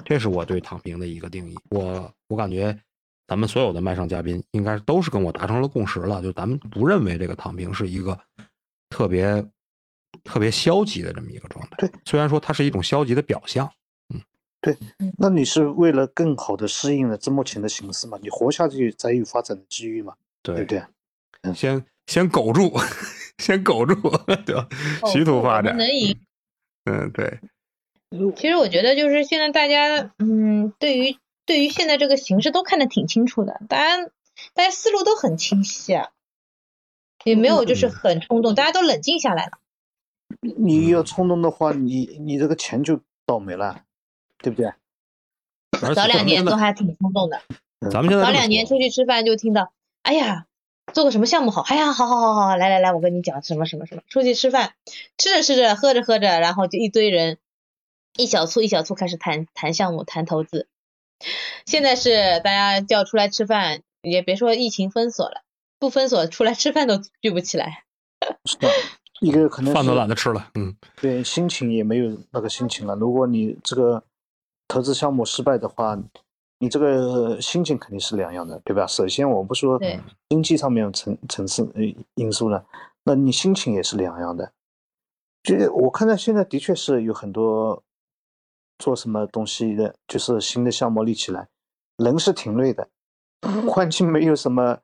[0.05, 1.55] 这是我对躺平的一个定义。
[1.71, 2.79] 我我感觉
[3.27, 8.19] 咱们所有的麦上嘉宾应该都是跟我达成了共识了，就咱们不认为这个躺平是一个
[8.91, 9.45] 特别
[10.23, 11.77] 特别消极的这么一个状态。
[11.79, 13.71] 对，虽然说它是一种消极的表象。
[14.15, 14.21] 嗯
[14.61, 14.77] 对，
[15.19, 18.19] 那你是为了更好的适应了这目前的形势嘛？
[18.21, 20.15] 你活下去才有发展的机遇嘛？
[20.43, 20.83] 对不对？
[21.55, 22.73] 先先苟住，
[23.39, 23.95] 先苟住，
[24.45, 24.69] 对吧？
[25.13, 25.77] 徐图发展。
[25.77, 26.19] 能赢。
[26.85, 27.39] 嗯，对，
[28.35, 34.11] 其实我觉得就是现在大家，嗯，对于对于现在这个形势都看得挺清楚的，大家
[34.53, 36.11] 大家思路都很清晰啊，
[37.25, 39.53] 也没有就是很冲动，大家都冷静下来了。
[40.41, 43.85] 你要冲动的话，你你这个钱就倒霉了，
[44.39, 44.73] 对不对？
[45.95, 47.41] 早两年都还挺冲动的，
[47.91, 50.47] 咱们现在早两年出去吃饭就听到，哎呀，
[50.93, 54.75] 做个什么项目好，哎呀，好好好好，来来来，我跟你讲什么什么什么，出去吃饭，
[55.17, 57.39] 吃着吃着，喝着喝着，然后就一堆人，
[58.17, 60.67] 一小簇一小簇开始谈谈项目，谈投资。
[61.65, 65.43] 现在是大家叫出来吃饭，也别说疫情封锁了，
[65.79, 67.85] 不封锁出来吃饭都聚不起来。
[68.45, 68.69] 是吧？
[69.21, 72.95] 一个可能饭都懒得吃了，嗯，对，心情也没有那个心情了。
[72.95, 74.03] 如果你这个
[74.69, 75.99] 投资项目失败的话，
[76.59, 78.87] 你这个心情肯定是两样的，对吧？
[78.87, 79.81] 首先，我不说
[80.29, 81.83] 经济上面层层次呃
[82.15, 82.67] 因素了，
[83.05, 84.53] 那你心情也是两样的。
[85.43, 87.83] 就是我看到现在的确是有很多
[88.79, 91.49] 做什么东西的，就是新的项目立起来，
[91.97, 92.89] 人是挺累的，
[93.69, 94.79] 环境没有什么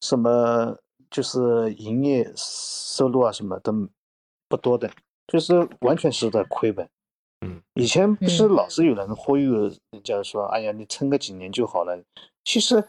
[0.00, 0.78] 什么，
[1.10, 3.72] 就是营业收入啊什么都
[4.48, 4.90] 不多的，
[5.28, 6.88] 就是完全是在亏本。
[7.42, 12.02] 嗯，以前不是嗯老是有人忽悠人家说，哎呀，你撑个几年就好了。
[12.44, 12.82] 其实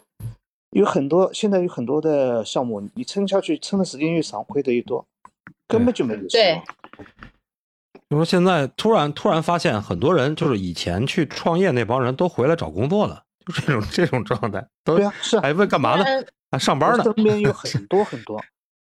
[0.70, 5.06] 有很多现在有很多的项目，你撑下去，撑的时间越长，亏的越多，
[5.66, 6.38] 根本就没有希。
[8.10, 16.04] 就说现在突然突然发现，很多人就是以前去创业那帮人都回来找工作了，就这种这种状态，都对啊，是啊还问干嘛呢？
[16.04, 17.04] 嗯啊，上班呢。
[17.04, 18.40] 身边有很多 很多。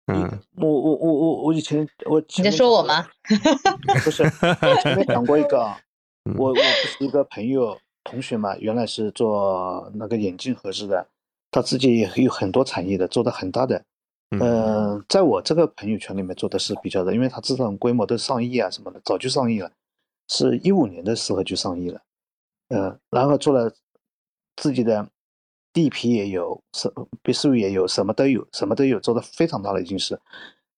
[0.07, 3.05] 嗯，我我我我我以前我你在说我吗？
[4.03, 5.63] 不是， 我前面讲过一个，
[6.25, 11.05] 嗯我我不是一个朋友同学嘛，原来是做那个眼镜盒子的，
[11.51, 13.83] 他自己也有很多产业的，做的很大的。
[14.31, 19.71] 嗯，在我这个朋友圈里面做的是比较的，因为他这种规模都上亿啊什么的，早就上亿了，
[20.27, 21.99] 是一五年的时候就上亿了。
[22.67, 23.73] 呃，然后做了
[24.55, 25.09] 自己的
[25.73, 30.19] 地皮也有，什别墅也有，什么都有，什么都有，做的非常大了已经是。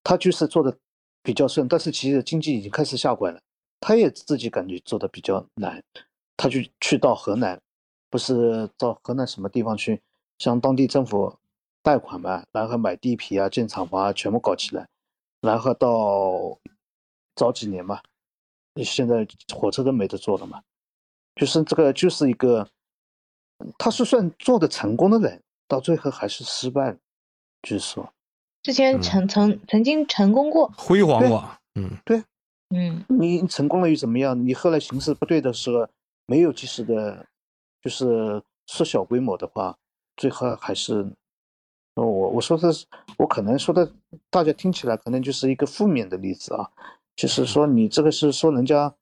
[0.01, 0.77] 他就是做的
[1.21, 3.41] 比较顺，但是其实经济已经开始下拐了，
[3.81, 5.83] 他也自己感觉做的比较难，
[6.37, 7.61] 他就去到河南，
[8.09, 10.01] 不是到河南什么地方去，
[10.37, 11.37] 向当地政府
[11.83, 14.87] 贷款嘛，然后买地皮啊、建厂房啊，全部搞起来，
[15.41, 16.57] 然后到
[17.35, 18.01] 早几年嘛，
[18.83, 20.61] 现在火车都没得坐了嘛，
[21.35, 22.67] 就是这个就是一个，
[23.77, 26.97] 他是算做的成功的人，到最后还是失败了，
[27.61, 28.13] 就是说。
[28.63, 31.57] 之前曾曾曾经成功过，辉煌过。
[31.73, 32.23] 嗯，对
[32.69, 34.39] 嗯，你成功了又怎么样？
[34.45, 35.87] 你后来形势不对的时候，
[36.27, 37.25] 没有及时的，
[37.81, 39.75] 就是缩小规模的话，
[40.15, 41.11] 最后还是，呃
[42.31, 42.85] 我我说的是，
[43.17, 43.91] 我可能说的，
[44.29, 46.69] 大家听起来可能就是一个负面的例子啊，
[47.15, 48.93] 就是说你这个是说人家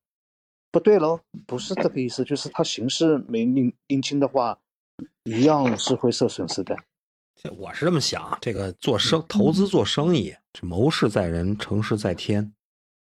[0.71, 4.57] 不对喽，不是这个意思，就是他形式没拎拎清的话，
[5.23, 6.75] 一样是会受损失的。
[7.41, 12.51] 这我是这么想，这个做生投资做生意，这谋事在人，成事在天。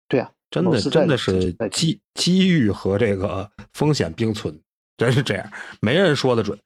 [0.08, 4.60] 对啊，真的真的是机机遇和这个风险并存，
[4.96, 6.58] 真是这样，没人说的准。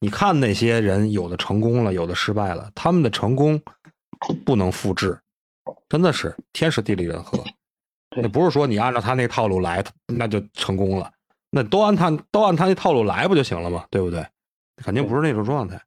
[0.00, 3.60] 你看那些人，有的成功了，有的失败了，他们的成功
[4.44, 5.18] 不能复制，
[5.88, 7.42] 真的是天时地利人和。
[8.16, 11.10] 那不是说你按照他那套路来，那就成功了。
[11.50, 13.86] 那都按他都按他那套路来不就行了吗？
[13.90, 14.26] 对不对？
[14.76, 15.80] 肯定不是那种状态。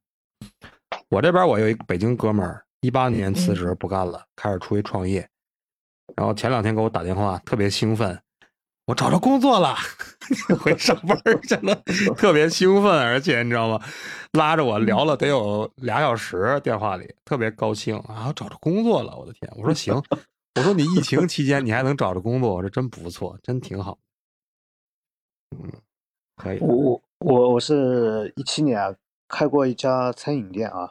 [1.08, 5.28] 我这边我有一个北京哥们儿，一八年辞职不干了，开始出去创业。
[6.16, 8.20] 然后前两天给我打电话，特别兴奋，
[8.90, 9.76] 我找着工作了，
[10.58, 11.72] 回上班儿去了，
[12.16, 13.80] 特别兴奋，而且你知道吗？
[14.32, 19.48] 拉着我聊了得有俩小时，电话里特别高兴啊，找着工作了，我的天！
[19.56, 19.94] 我说行，
[20.56, 23.96] 我说你疫情期间你还能找着工作，我说真不错，真挺好。
[25.56, 25.70] 嗯，
[26.34, 26.58] 可以。
[26.58, 28.92] 我我我我是一七年啊，
[29.28, 30.90] 开过一家餐饮店啊。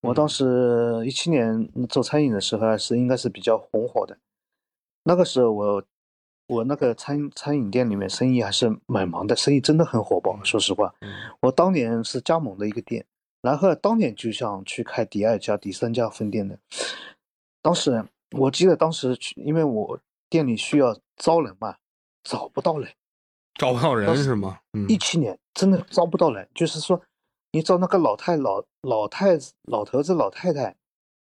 [0.00, 4.18] 我当时一七年做餐饮的时候还是应该是比较红火的。
[5.04, 5.84] 那个时候我
[6.50, 10.36] 我那个餐餐饮店里面生意还是蛮忙的，生意真的很火爆。
[10.42, 10.92] 说实话，
[11.40, 13.06] 我当年是加盟的一个店，
[13.40, 16.58] 然后当年就想去开第二家、第三家分店的。
[17.62, 21.76] 当时我记得当时去，因为我店里需要招人嘛，
[22.24, 22.90] 找不到人。
[23.54, 24.58] 找不到人是吗？
[24.72, 27.00] 嗯一七年真的招不到人，就是说，
[27.52, 30.74] 你找那个老太老老太老头子老太太，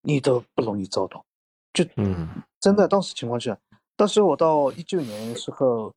[0.03, 1.25] 你都不容易招到，
[1.73, 3.57] 就嗯真的当时情况下，
[4.03, 5.95] 当时我到一九年的时候，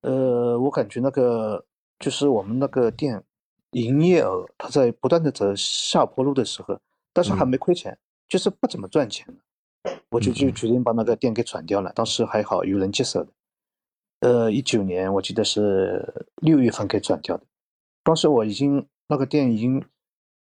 [0.00, 1.64] 呃，我感觉那个
[2.00, 3.22] 就是我们那个店
[3.70, 6.76] 营业额它在不断的走下坡路的时候，
[7.12, 7.96] 但是还没亏钱，
[8.28, 9.24] 就是不怎么赚钱，
[10.10, 11.92] 我就就决定把那个店给转掉了。
[11.92, 13.30] 当时还好有人接手的。
[14.22, 17.44] 呃，一九年我记得是六月份给转掉的，
[18.02, 19.80] 当时我已经那个店已经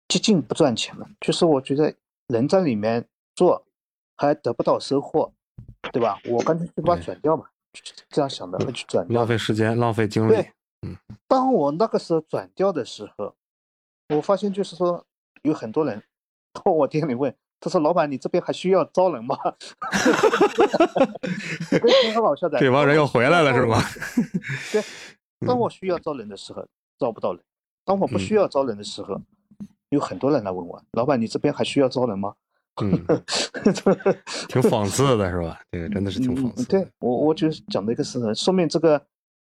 [0.07, 1.93] 接近不赚钱了，就是我觉得
[2.29, 3.67] 人在里面做
[4.17, 5.33] 还得不到收获，
[5.93, 6.19] 对吧？
[6.27, 9.27] 我干脆就把它转掉嘛，就这样想的，我就转掉浪。
[9.27, 10.53] 费时间，浪费精力对。
[11.29, 13.35] 当我那个时候转掉的时候，
[14.15, 15.05] 我发现就是说
[15.43, 16.03] 有很多人
[16.53, 19.37] 到我店里问，他说：“老板，你这边还需要招人吗？”
[21.71, 22.59] 挺很搞笑的。
[22.59, 23.79] 这帮人又回来了是吗？
[24.73, 24.83] 对，
[25.47, 26.67] 当我需要招人的时候
[26.99, 27.43] 招不到人，
[27.85, 29.21] 当我不需要招人的时候，
[29.91, 32.35] 有很多人来问我：“老板，你这边还需要招人吗？”
[32.83, 32.91] 嗯，
[34.49, 35.61] 挺讽刺的是吧？
[35.71, 36.65] 这个真的是挺讽嗯，刺。
[36.67, 39.01] 对我，我就是讲的一个事实，说明这个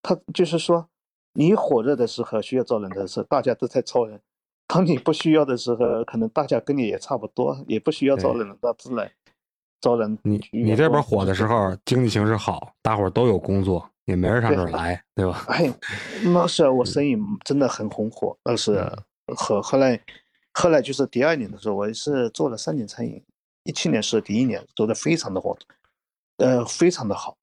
[0.03, 0.89] 他就是说，
[1.35, 4.19] 你火热的时候需要招人的时候，大家都在招人；
[4.67, 9.11] 当你不需要的时候，可能大家跟你也差不多，也不需要招人了，那自然
[9.81, 10.19] 招人。
[10.23, 15.45] 你你这边火的时候，经济形势好，大伙儿都有工作，也没人上这儿来，对吧？
[15.49, 15.73] 哎，
[16.25, 18.81] 那是我生意真的很红火，那是
[19.37, 20.01] 后后来
[20.61, 23.23] 后来就是第二年的时候，我是做了三年餐饮，
[23.63, 25.57] 一七年是第一年做的非常的火，
[26.39, 27.37] 呃，非常的好。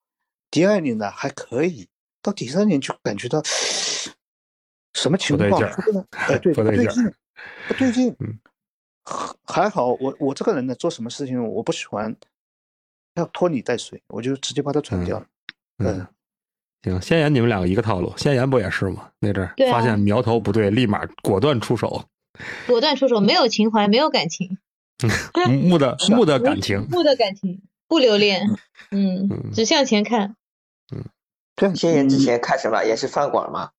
[0.52, 1.88] 第二年呢还可以，
[2.22, 3.42] 到第三年就感觉到
[4.94, 5.50] 什么情况？
[5.50, 7.14] 不对劲不对，哎， 对，不对劲
[7.70, 8.14] 不对劲。
[8.20, 8.38] 嗯，
[9.48, 12.14] 还好我我这个人呢，做什么事情我不喜欢
[13.14, 15.26] 要拖泥带水，我就直接把它转掉了。
[15.78, 16.06] 嗯，
[16.84, 19.10] 行，先言你们两个一个套路，先言不也是吗？
[19.20, 22.04] 那阵儿发现苗头不对，立马果断出手，
[22.68, 24.58] 果断出手，没有情怀，没有感情，
[25.62, 26.88] 木的 木的感情。
[26.90, 28.50] 木的感情，不留恋，
[28.92, 30.36] 嗯嗯，只向前看。
[31.56, 32.84] 这样谢爷之前开什么？
[32.84, 33.72] 也是饭馆吗？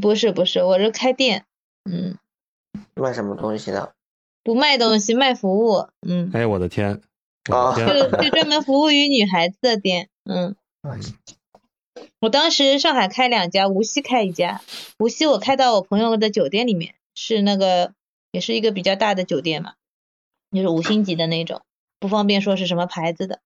[0.00, 1.44] 不是不是，我是开店，
[1.84, 2.16] 嗯，
[2.94, 3.94] 卖什么东西的？
[4.42, 7.00] 不卖东西，卖服务，嗯，哎，我的天，
[7.50, 10.56] 啊的就，就专门服务于女孩子的店，嗯。
[12.20, 14.62] 我当时上海开两家，无锡开一家，
[14.98, 17.94] 无锡我开到我朋友的酒店里面，是那个
[18.30, 19.74] 也是一个比较大的酒店嘛，
[20.52, 21.62] 就是五星级的那种，
[22.00, 23.40] 不方便说是什么牌子的。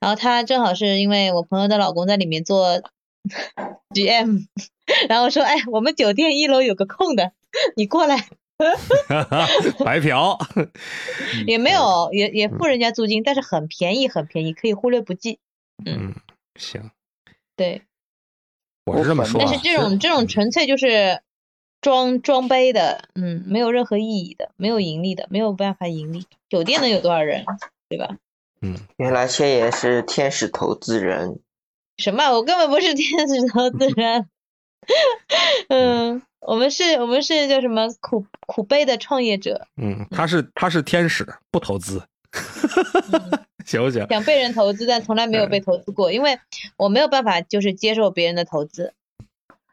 [0.00, 2.82] 然后他正好是因为我朋友的老公在里面做
[3.94, 4.46] GM，
[5.08, 7.32] 然后说，哎，我们酒店一楼有个空的，
[7.76, 8.28] 你过来，
[9.84, 10.38] 白嫖。
[11.46, 15.38] 也没有，也也付人家租金，但是很便宜，很便宜，可以忽略不计。
[15.84, 16.14] 嗯，
[16.56, 16.90] 行，
[17.56, 17.82] 对，
[18.86, 19.46] 我是这么说啊。
[19.46, 21.22] 但是这种这种纯粹就是
[21.80, 26.26] 装装杯的，嗯，没有任何意义的，没有盈利的，没有办法盈利。
[26.48, 27.44] 酒店能有多少人，
[27.88, 28.16] 对吧？
[28.62, 31.38] 嗯，原来千爷是天使投资人，
[31.96, 32.30] 什么？
[32.32, 34.28] 我根本不是天使投资人。
[35.68, 42.02] 嗯，我们是，我们是叫什么苦苦悲的创业者，嗯，他是他是天使，不投资，
[43.64, 44.06] 行不行？
[44.08, 46.38] 想被人投资，但从来没有被投资过，因为
[46.76, 48.92] 我没有办法就是接受别人的投资。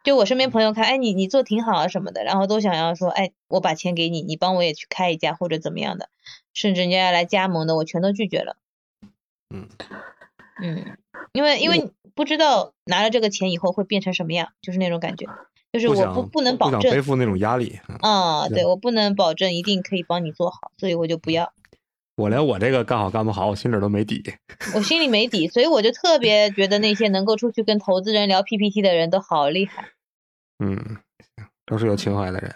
[0.07, 6.07] 就我身边朋友看，哎，你你做挺好啊什么的，然后都想要说，哎，我把钱给你，你帮我也去开一家或者怎么样的，
[6.53, 8.55] 甚至人家要来加盟的，我全都拒绝了。
[9.53, 9.67] 嗯
[10.63, 10.97] 嗯，
[11.33, 15.27] 因为因为不知道拿了这个钱以后会变成什么样，就是那种感觉，
[15.73, 17.77] 就是我想不不能保证想背负那种压力。
[17.89, 21.51] 嗯啊，对对我不能保证一定可以帮你做好，所以我就不要。
[22.15, 24.23] 我连我这个干好干不好，我心里都没底。
[24.73, 29.89] 我心里没底，所以我就特别觉得那些能够出去跟投资人聊 PPT 的人都好厉害。
[30.59, 30.97] 嗯，
[31.65, 32.55] 都是有情怀的人。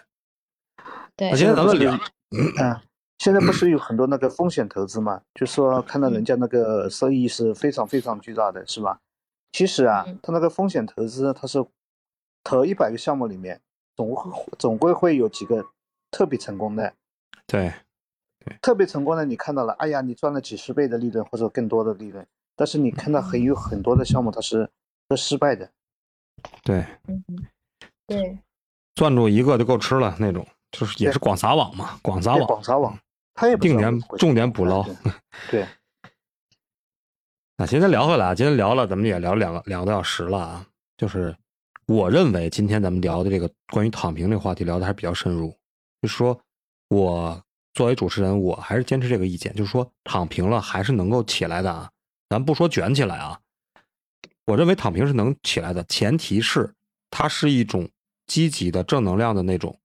[1.16, 1.92] 对那，现在咱们聊，
[2.60, 2.80] 嗯，
[3.18, 5.22] 现在不是有很多那个风险投资嘛？
[5.34, 8.98] 就说看到人家那个收益是非常非常巨大的，是吧？
[9.52, 11.64] 其实啊嗯，他那个风险投资，他是
[12.42, 13.60] 投一百个项目里面，
[13.94, 15.64] 总会总归会有几个
[16.10, 16.94] 特别成功的。
[17.46, 17.72] 对，
[18.62, 24.68] 特别成功的，你看到了，哎呀，你赚了几十倍的利润或者更多的利润，但是你看到很有很多的项目它是
[25.10, 25.70] 是失败的。
[26.64, 27.22] 对，嗯，
[28.06, 28.38] 对，
[28.94, 32.98] 攥住一个就够吃了那种，就是也是广撒网嘛，广撒网，广撒网，
[33.34, 34.84] 他也定点重点捕捞。
[35.50, 35.66] 对，
[37.56, 40.66] 那今天聊回来啊，今天聊了，咱们也聊两个两个多小时了啊。
[40.96, 41.34] 就是
[41.86, 45.48] 我认为今天咱们聊的这个关于躺平这个话题聊的还是比较深入。
[46.00, 46.38] 就是说
[46.88, 47.42] 我
[47.74, 51.90] 作为主持人，我还是坚持这个意见，就是说躺平了还是能够起来的啊。
[52.28, 53.38] 咱不说卷起来啊，
[54.44, 56.74] 我认为躺平是能起来的，前提是
[57.12, 57.88] 它是一种
[58.26, 59.78] 积极的正能量的那种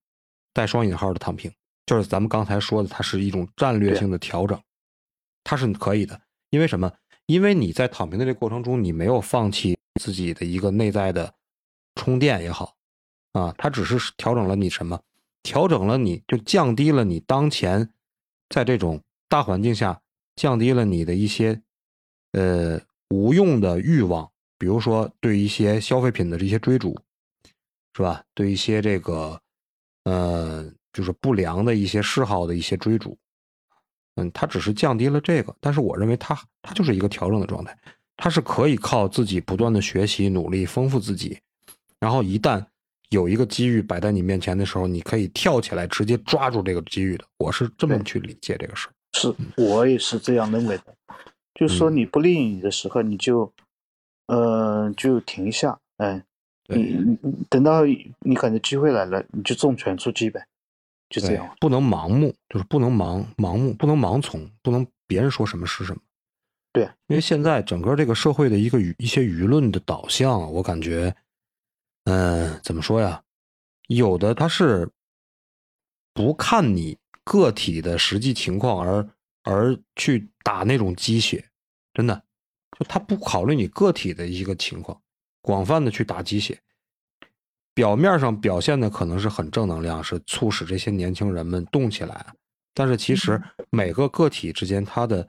[0.54, 1.52] 带双引号的躺平，
[1.84, 4.58] 就是咱们刚才说的，它是一种战略性的调整，
[5.44, 6.18] 它是可以的。
[6.48, 6.90] 因为什么？
[7.26, 11.34] 因为你在躺平的这个过程中，你没有放弃自己的一个内在的
[11.96, 12.74] 充电也好，
[13.32, 14.98] 啊，它只是调整了你什么？
[15.42, 17.90] 调整了你就降低了你当前
[18.48, 20.00] 在这种大环境下
[20.36, 21.62] 降低了你的一些
[22.32, 26.98] 呃无用的欲望，比如说对一些消费品的这些追逐，
[27.98, 28.22] 是吧？
[28.32, 29.40] 对一些这个
[30.04, 33.18] 呃就是不良的一些嗜好的一些追逐，
[34.14, 37.76] 嗯，它只是降低了这个，但是我认为它它就是一个调整的状态，
[38.16, 41.36] 它是可以靠自己不断的学习、努力、丰富自己，
[41.98, 42.64] 然后一旦
[43.08, 47.24] 有一个机遇摆在你面前的时候，你可以跳起来直接抓住这个机遇的。
[47.38, 48.92] 我是这么去理解这个事儿。
[49.14, 50.94] 是我也是这样认为的。
[51.54, 53.52] 就是说嗯你不利于你的时候，你就
[54.26, 56.22] 呃就停一下，哎，
[56.68, 60.46] 你等到你感觉机会来了，你就重拳出击呗，
[61.08, 66.00] 就这样。，不能盲目，就是不能盲盲目，不能盲从，不能别人说什么是什么。
[66.70, 71.16] 对，因为现在整个这个社会的一个舆一些舆论的导向，我感觉，
[72.04, 73.22] 嗯、怎么说呀？
[73.88, 74.90] 有的他是
[76.12, 79.08] 不看你个体的实际情况而
[79.44, 81.42] 而去打那种鸡血，
[81.94, 82.22] 真的，
[82.78, 85.00] 就他不考虑你个体的一个情况，
[85.40, 86.60] 广泛的去打鸡血。
[87.78, 92.26] 表面上表现的可能是很正能量，是促使这些年轻人们动起来，
[92.74, 95.24] 但是其实每个个体之间他的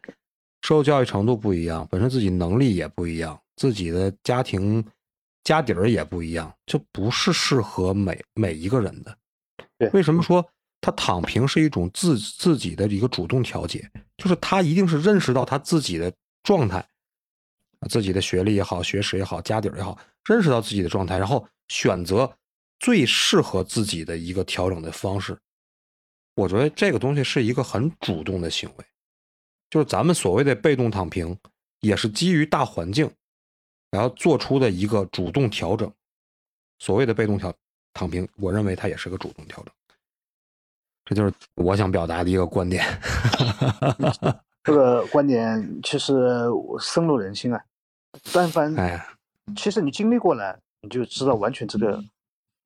[0.64, 4.84] 受教育程度不一样，本身自己能力也不一样，自己的家庭
[5.44, 9.16] 家底儿也不一样，就不是适合每每一个人的。
[9.78, 10.44] 对为什么说
[10.82, 13.88] 他躺平是一种自自己的一个主动调节？
[14.18, 16.84] 就是他一定是认识到他自己的状态，
[17.88, 19.96] 自己的学历也好，学识也好，家底儿也好，
[20.26, 22.32] 认识到自己的状态，然后选择
[22.80, 25.38] 最适合自己的一个调整的方式。
[26.36, 28.86] 我觉得这个东西是一个很主动的行为，
[29.70, 31.38] 就是咱们所谓的被动躺平，
[31.82, 33.12] 也是基于大环境，
[33.92, 35.92] 然后做出的一个主动调整。
[36.80, 37.54] 所谓的被动调
[37.94, 39.74] 躺平，我认为它也是个主动调整。
[41.04, 42.86] 这就是我想表达的一个观点。
[44.64, 46.14] 这个观点其实
[46.80, 47.62] 深入人心啊。
[48.32, 49.06] 但凡，哎，
[49.58, 52.02] 其实你经历过了，你就知道完全这个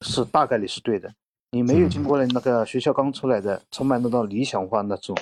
[0.03, 1.11] 是大概率是对的。
[1.51, 5.15] 你没有经过了那个学校刚出来的，充满那种理想化那种，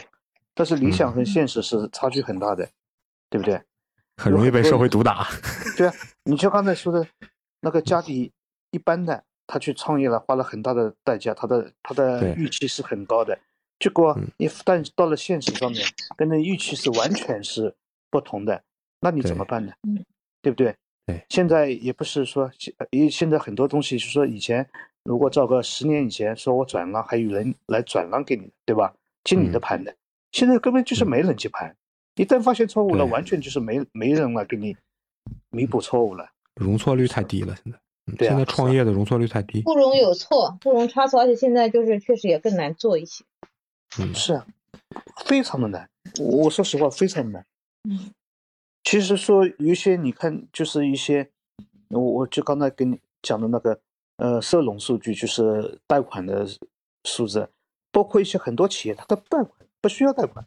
[0.54, 2.68] 但是理想和现实是差距很大的，
[3.30, 3.62] 对不对？
[4.18, 5.28] 很容易被社会毒打。
[5.78, 7.06] 对啊，你就刚才说的，
[7.60, 8.32] 那个家底
[8.72, 13.38] 一般的，他去创业了，花了很大的代价，他的他的预期是很高的，
[13.80, 17.76] 结果一旦到了现实上面，跟那预期是完全是
[18.10, 18.64] 不同的，
[19.02, 19.74] 那你怎么办呢？
[20.42, 20.76] 对不对？
[21.06, 24.70] 对，现在也不是说现，因为现在很多东西是说以前
[25.04, 28.94] 如果照个十年以前，说我转让还有人来转让给你，对吧？
[29.24, 29.96] 接你的盘的，
[30.32, 31.76] 现在根本就是没人接盘，
[32.16, 34.76] 一旦发现错误了，完全就是没没人来给你
[35.50, 37.80] 弥补错误了，容错率太低了，现在。
[38.18, 43.24] 对现在创业的容错率太低，不容有错，不容差错，而且现在就是确实也更难做一些。
[44.00, 44.46] 嗯，是啊，
[45.24, 45.88] 非常的难。
[46.20, 47.46] 我说实话，非常难。
[47.88, 48.12] 嗯，
[48.84, 51.32] 其实说有一些，你看，就是一些，
[51.90, 53.80] 我我就刚才跟你讲的那个，
[54.18, 56.48] 呃，社融数据，就是贷款的
[57.04, 57.50] 数字，
[57.92, 60.46] 包括一些很多企业，它的贷款不需要贷款，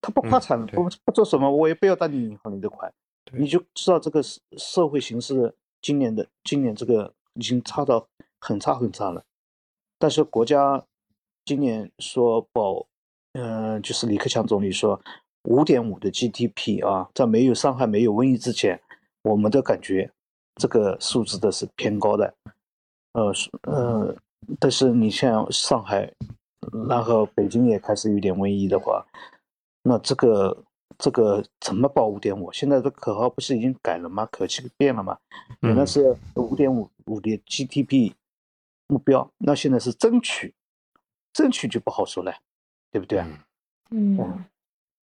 [0.00, 2.92] 它不怕产，不不做什么，我也不要贷你银行里的款，
[3.32, 5.54] 你就知道这个社社会形势。
[5.82, 8.06] 今年的今年这个已经差到
[8.38, 9.24] 很差很差了，
[9.98, 10.84] 但是国家
[11.46, 12.86] 今年说保，
[13.32, 15.00] 嗯，就是李克强总理说
[15.44, 18.80] 五点五的 GDP 啊，在没有上海没有瘟疫之前，
[19.22, 20.10] 我们的感觉
[20.56, 22.34] 这个数字的是偏高的，
[23.12, 23.32] 呃
[23.62, 24.16] 呃，
[24.58, 26.12] 但是你像上海，
[26.88, 29.06] 然后北京也开始有点瘟疫的话，
[29.82, 30.64] 那这个。
[31.02, 32.52] 这个怎么报五点五？
[32.52, 34.28] 现在的口号不是已经改了吗？
[34.30, 35.16] 口气变了吗？
[35.60, 38.12] 原来是五点五五的 GDP
[38.86, 40.52] 目标，那现在是争取，
[41.32, 42.34] 争取就不好说了，
[42.90, 43.24] 对不对？
[43.92, 44.44] 嗯，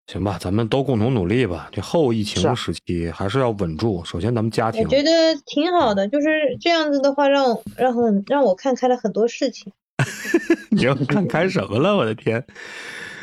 [0.07, 1.67] 行吧，咱们都共同努力吧。
[1.71, 4.03] 这后疫情时期还是要稳住。
[4.05, 5.11] 首先，咱们家庭，我觉得
[5.45, 9.73] 挺好的，就是这样子的话，让让很让我看开了很多事情。
[10.69, 11.95] 你要看开什么了？
[11.95, 12.45] 我的天！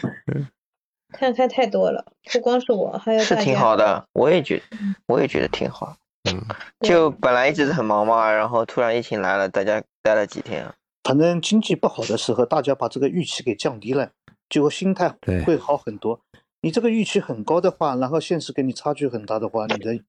[1.12, 4.60] 看开太多了，不光是我，还有是挺好的，我也觉，
[5.06, 5.96] 我也觉得挺好。
[6.28, 6.42] 嗯，
[6.80, 10.66] 就本来一直很忙嘛，然后突然疫情来了，大家待了几天。
[11.04, 14.10] 反正经济不好的时候，大家把这个预期给降低了，
[14.48, 15.14] 就心态
[15.44, 16.18] 会好很多。
[16.64, 20.00] 你这个预期很高的话，然后现实跟你差距很大的话，你的，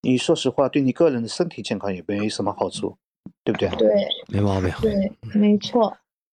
[0.00, 2.96] 你说实话，对你个人的身体健康也没什么好处，
[3.44, 3.68] 对不对？
[3.76, 4.72] 对，没毛病。
[4.80, 5.96] 对，没错。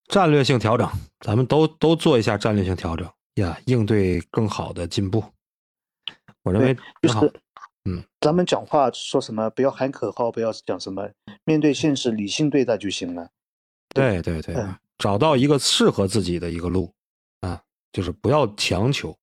[0.08, 0.90] 战略性调整，
[1.20, 3.08] 咱们都都做一下战略性调整。
[3.36, 5.24] 呀，应对更好的进步，
[6.42, 7.32] 我认为就是，
[7.86, 11.08] 嗯，咱们讲话说什么，不要喊口号，不要讲什么，
[11.46, 13.30] 面对现实理性对待就行了。
[13.94, 14.56] 对对对，
[14.98, 16.92] 找到一个适合自己的一个路
[17.42, 17.62] 啊，
[17.94, 19.16] 就是不要强求。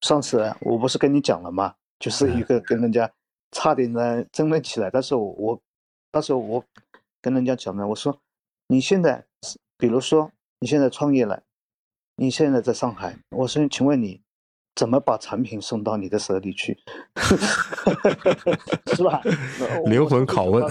[0.00, 1.74] 对，上次我不是跟你讲了吗？
[1.98, 3.10] 就是一个跟人家
[3.52, 5.60] 差点呢争论起来，但是我我，
[6.10, 6.64] 但是我
[7.20, 8.18] 跟人家讲呢，我说
[8.68, 9.24] 你现在，
[9.76, 11.42] 比如说你现在创业了。
[12.16, 14.20] 你现在在上海，我说，请问你
[14.74, 16.78] 怎么把产品送到你的手里去？
[18.94, 19.22] 是吧？
[19.86, 20.62] 灵魂拷问，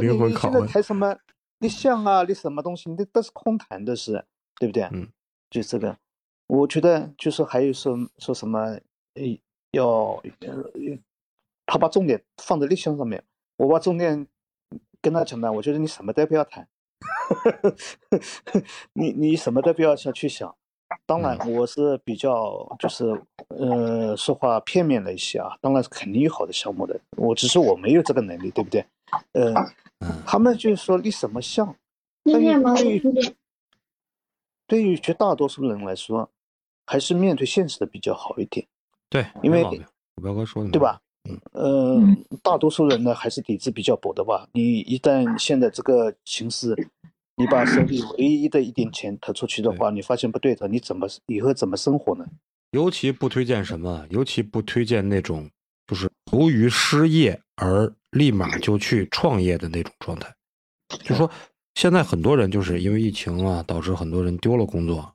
[0.00, 0.62] 灵魂拷问。
[0.64, 1.14] 你谈什么？
[1.58, 2.88] 你像啊，你什么东西？
[2.88, 4.24] 你都是空谈的事，
[4.58, 4.84] 对不对？
[4.92, 5.06] 嗯，
[5.50, 5.94] 就这个，
[6.52, 8.58] 我觉得就是还有说说什么，
[9.14, 9.40] 呃，
[9.70, 10.22] 要
[11.64, 13.24] 他把重点放在立项上面，
[13.56, 14.26] 我把重点
[15.00, 16.68] 跟他讲的，我觉得你什么都不要谈，
[18.92, 20.54] 你你什么都不要想去想。
[21.06, 25.56] 当然，我是比较就是呃说话片面了一些啊。
[25.62, 28.84] 当然是肯定有好的项目的，我只是我没有这个能力，对不对？
[29.32, 29.54] 呃，
[30.26, 31.74] 他们就是说立什么项，
[32.24, 33.00] 对于
[34.66, 36.30] 对于绝大多数人来说，
[36.92, 38.66] 还是面对现实的比较好一点。
[39.08, 41.00] 对，因为我彪哥说的对吧？
[41.24, 42.00] 嗯，呃，
[42.42, 44.46] 大多数人呢还是底子比较薄的吧。
[44.52, 46.76] 你一旦现在这个形势。
[47.34, 52.26] 你把手里唯一的一点钱投出去的话，你发现不对头，你怎么以后怎么生活呢？
[52.72, 55.48] 尤其不推荐什么，尤其不推荐那种
[55.86, 60.30] 就是由于失业而立马就去创业的那种状态。
[61.02, 61.28] 就说
[61.74, 65.10] 现在很多人就是因为疫情啊，导致很多人丢了工作。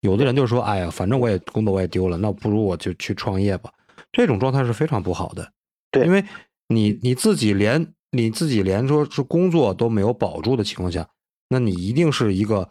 [0.00, 3.72] 有的人就说：“哎呀，反正我也工作我也丢了，那不如我就去创业吧。”
[4.12, 5.52] 这种状态是非常不好的。
[5.90, 6.24] 对因为
[6.68, 11.08] 你你自己连你自己连说是工作都没有保住的情况下，
[11.48, 12.68] 那你一定是一个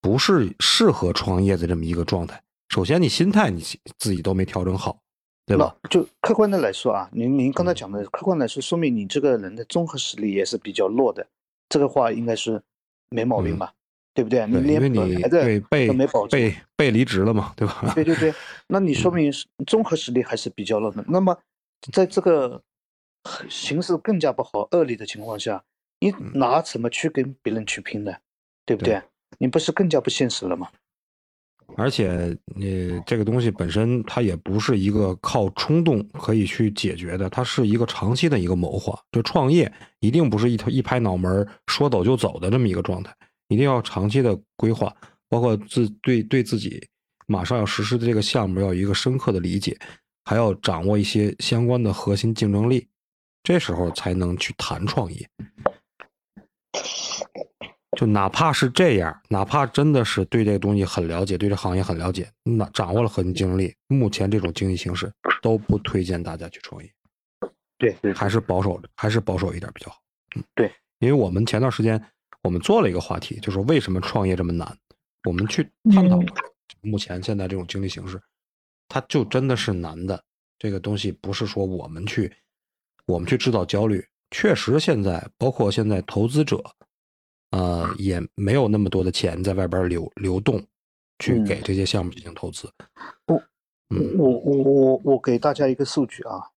[0.00, 2.42] 不是适合创业的这么一个状态。
[2.68, 3.62] 首先，你心态你
[3.98, 4.98] 自己都没调整好，
[5.46, 5.74] 对吧？
[5.88, 11.26] 就客观的来说啊，您您刚才讲的，客观来说，说明你这个人的综合实力也是比较弱的，
[11.68, 12.60] 这个话应该是
[13.08, 13.72] 没毛病吧？
[14.16, 14.40] 对不对？
[14.48, 17.92] 因为连你本来对被的都没保住，被被离职了嘛，对吧？
[17.94, 18.34] 对对对，
[18.66, 19.30] 那你说明
[19.66, 21.04] 综合实力还是比较弱的。
[21.06, 21.36] 那么，
[21.92, 22.62] 在这个
[23.50, 25.62] 形势更加不好、恶劣的情况下，
[26.00, 28.12] 你拿什么去跟别人去拼呢？
[28.64, 28.94] 对不对？
[28.94, 29.02] 对
[29.38, 30.66] 你不是更加不现实了吗？
[31.76, 38.98] 而且你这个东西本身它也不是一个靠冲动可以去解决的，它是一个长期的一个谋划。
[39.12, 43.12] 就创业一定不是一头一拍脑门说走就走的这么一个状态，
[43.48, 44.94] 一定要长期的规划，
[45.28, 46.86] 包括自对对自己
[47.26, 49.78] 马上要实施的这个项目要有一个深刻的理解，
[50.24, 52.88] 还要掌握一些相关的核心竞争力，
[53.42, 55.28] 这时候才能去谈创业。
[57.96, 66.92] 就哪怕是这样，哪怕真的是对这个东西很了解，对这行业很了解，那掌握了核心竞争力，目前这种经济形势都不推荐大家去创业，
[67.78, 69.98] 对对还是保守，还是保守一点比较好。
[70.36, 71.98] 嗯，对，因为我们前段时间
[72.46, 74.78] 我们做了一个话题，就是为什么创业这么难，
[75.24, 76.18] 我们去探讨
[76.80, 78.20] 目前现在这种经济形势，
[78.88, 80.22] 它就真的是难的。
[80.58, 82.32] 这个东西不是说我们去
[83.06, 86.62] 我们去制造焦虑，确实现在包括现在投资者。
[87.50, 90.62] 呃，也没有那么多的钱在外边流流动，
[91.20, 92.68] 去给这些项目进行投资。
[93.28, 93.40] 我
[93.88, 96.50] 嗯，我我我我给大家一个数据啊，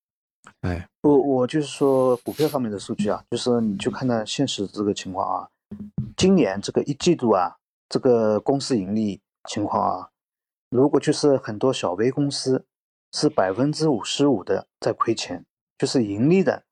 [0.61, 5.47] 哎，我我就是说股票上面的数据啊，就是你就看到现实这个情况啊，
[6.15, 7.57] 今年这个一季度啊，
[7.87, 10.09] 这个公司盈利情况啊，
[10.69, 12.65] 如果就是很多小微公司
[13.13, 15.45] 是百分之五十五的在亏钱，
[15.77, 16.63] 就是盈利的，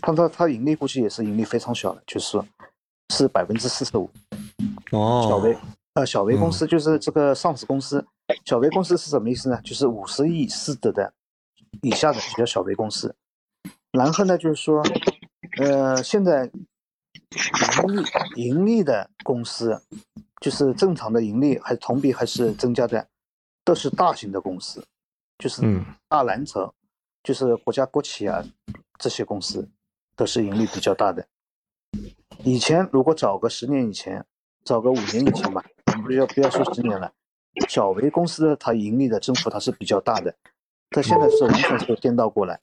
[0.00, 2.46] 它它它盈利估计也是盈利非常小的，就是说。
[3.14, 4.10] 是百分之四十五，
[4.90, 5.56] 哦，小微
[5.94, 8.04] 呃小微公司就是这个上市公司，
[8.44, 9.60] 小微公司是什么意思呢？
[9.62, 11.14] 就是五十亿市值的
[11.82, 13.14] 以下的就叫小微公司。
[13.92, 14.82] 然后呢，就是说，
[15.60, 16.50] 呃，现在
[17.36, 19.82] 盈利盈利的公司，
[20.40, 23.06] 就是正常的盈利还同比还是增加的，
[23.64, 24.84] 都是大型的公司，
[25.38, 25.62] 就是
[26.08, 26.72] 大蓝筹，
[27.22, 28.42] 就是国家国企啊
[28.98, 29.68] 这些公司
[30.16, 31.26] 都是盈利比较大的。
[32.44, 34.24] 以前如果找个十年以前，
[34.64, 35.64] 找个五年以前吧，
[36.04, 37.12] 不要不要说十年了，
[37.68, 40.34] 小微公司它盈利的增幅它是比较大的，
[40.90, 42.60] 它现在是完全是颠倒过来，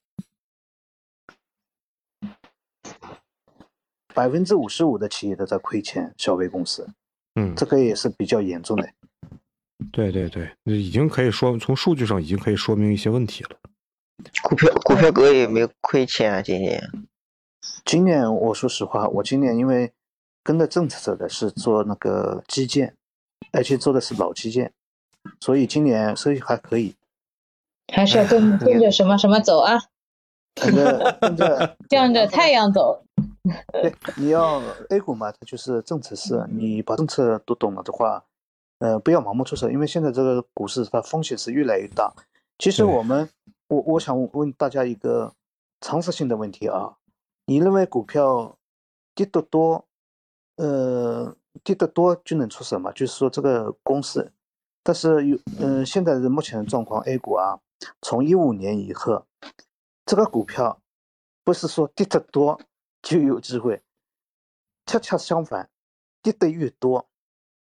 [4.14, 6.88] 百分之五十五的企业都在亏钱，小微公司，
[7.36, 8.88] 嗯，这个也是比较严重的。
[9.92, 13.50] 对对对，已经可以说从数据上已经可以说明一些问题了。
[14.44, 16.82] 股票股票哥也没有亏钱啊，今年。
[17.86, 19.92] 今年我说实话，我今年因为
[20.44, 22.96] 跟着政策走的是做那个基建，
[23.52, 24.72] 而且做的是老基建，
[25.40, 26.96] 所以今年收益还可以。
[27.94, 29.82] 还是要跟 跟着什么什么走啊？
[30.56, 33.04] 跟着跟 着向着太阳走。
[33.72, 38.24] 对，你要 A 股嘛，它就是政策是，你把政策都懂了的话，
[38.80, 42.14] 呃，不要盲目出手，因为现在这个股市它风险是越来越大。
[42.58, 43.30] 其实我们，
[43.68, 45.34] 我我想问大家一个
[45.82, 46.96] 常识性的问题啊。
[47.46, 48.58] 你认为股票
[49.14, 49.86] 跌得多，
[50.56, 52.94] 呃，跌得多就能出手吗？
[52.94, 54.32] 就是说这个公司，
[54.82, 57.60] 但是有，嗯，现在的目前的状况，A 股啊，
[58.02, 59.26] 从一五年以后，
[60.06, 60.80] 这个股票
[61.44, 62.58] 不是说跌得多
[63.04, 63.80] 就有机会，
[64.88, 65.70] 恰恰相反，
[66.24, 67.08] 跌得越多，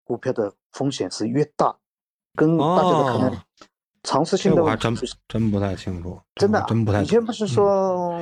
[0.05, 1.77] 股票的风险是越大，
[2.37, 3.43] 跟大家的可能。
[4.03, 4.97] 常识性的我还真
[5.29, 7.03] 真不太清楚，真的真不太。
[7.03, 8.19] 以前不是说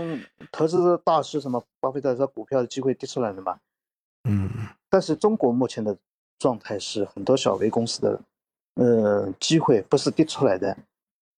[0.50, 3.60] 投资大师什么巴菲特说股票的机会跌出来的吗？
[4.28, 4.50] 嗯。
[4.88, 5.96] 但是中国目前的
[6.38, 8.20] 状态是很多小微公司的
[8.74, 10.76] 呃机会不是跌出来的，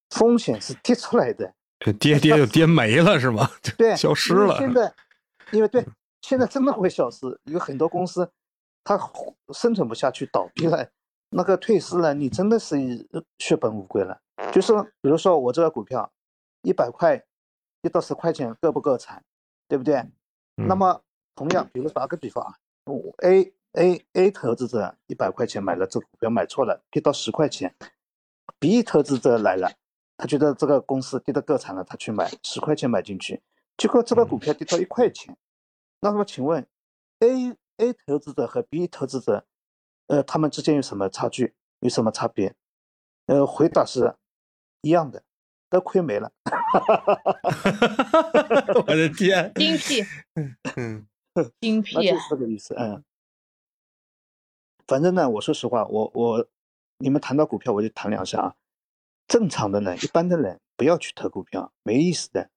[0.08, 1.52] 风险是跌出来的。
[1.78, 3.46] 这跌跌就跌没了是吗？
[3.76, 4.56] 对，消失了。
[4.58, 4.90] 现在
[5.52, 5.86] 因为对
[6.22, 8.30] 现在真的会消失，有很多公司
[8.84, 8.98] 它
[9.52, 10.88] 生存不下去倒闭了，
[11.30, 12.76] 那个退市了，你真的是
[13.38, 14.20] 血本无归了。
[14.52, 16.10] 就是说，比如说我这个股票
[16.62, 17.22] 一百块
[17.82, 19.22] 跌到十块钱，够不够惨？
[19.68, 19.96] 对不对？
[20.56, 21.02] 嗯、那么
[21.34, 22.54] 同样，比如打个比方啊
[23.22, 27.74] ，A A A 投资者一百块钱买了这股票，买错了，跌到十块钱
[28.58, 29.70] ；B 投资者来了，
[30.16, 33.40] 他觉得这个公司跌得够惨了，他去买十块钱买进去，
[33.80, 35.34] 结果这个股票跌到一块钱。
[36.00, 36.68] 那么请问
[37.20, 39.46] A A 投资者和 B 投资者，
[40.08, 41.54] 呃，他们之间有什么差距？
[41.78, 42.54] 有什么差别？
[43.24, 44.14] 呃，回答是。
[44.82, 45.22] 一样的，
[45.70, 46.30] 都亏没了。
[48.86, 50.02] 我的天，精辟，
[50.76, 51.06] 嗯，
[51.60, 52.18] 精辟就！
[52.18, 53.02] 是这个意思，嗯。
[54.86, 56.46] 反正呢，我说实话，我我
[56.98, 58.54] 你们谈到股票，我就谈两下啊。
[59.26, 62.50] 正常的人，一般的人不要去投股票，没意思的。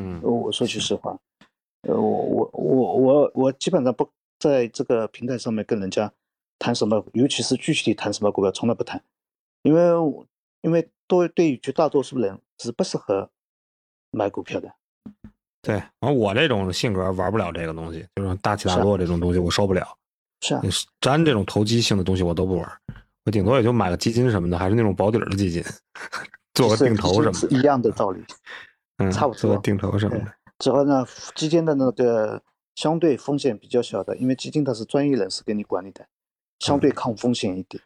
[0.00, 1.16] 嗯我我说句实话，
[1.82, 6.10] 呃，我我我我我基本上不在这个平台上面跟人家
[6.58, 9.02] 谈什么，尤其是具体谈什么股票，从来不谈，
[9.62, 9.82] 因为
[10.62, 13.28] 因为多对于绝大多数人是不适合
[14.10, 14.72] 买股票的。
[15.62, 19.86] 对，完我这种性格玩不了这个东西，就是大起大落这种东西我受不了。
[20.40, 20.70] 是啊你，
[21.02, 22.80] 沾这种投机性的东西我都不玩，
[23.26, 25.62] 我顶多也就买个基金什么的，还是那种保底的基金，
[26.54, 28.24] 做个定投什么的，是一样的道理。
[29.00, 30.32] 嗯，差不多做个定投什么的。
[30.58, 32.40] 之后呢，基金的那个
[32.76, 36.06] 相对风险比较小的，因为基金它是专业人士给你管理的，
[36.58, 37.82] 相对抗风险一点。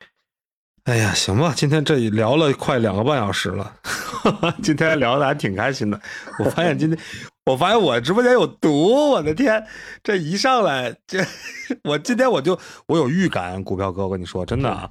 [0.85, 3.75] 哎呀，行吧，今天这里聊了快两个半小时了，
[4.63, 5.99] 今天聊的还挺开心的。
[6.39, 6.99] 我发现今天，
[7.47, 9.65] 我发现我直播间有毒，我的天，
[10.03, 11.25] 这一上来，这
[11.85, 14.91] 我今天我就我有预感，股票哥，我跟你说真的啊，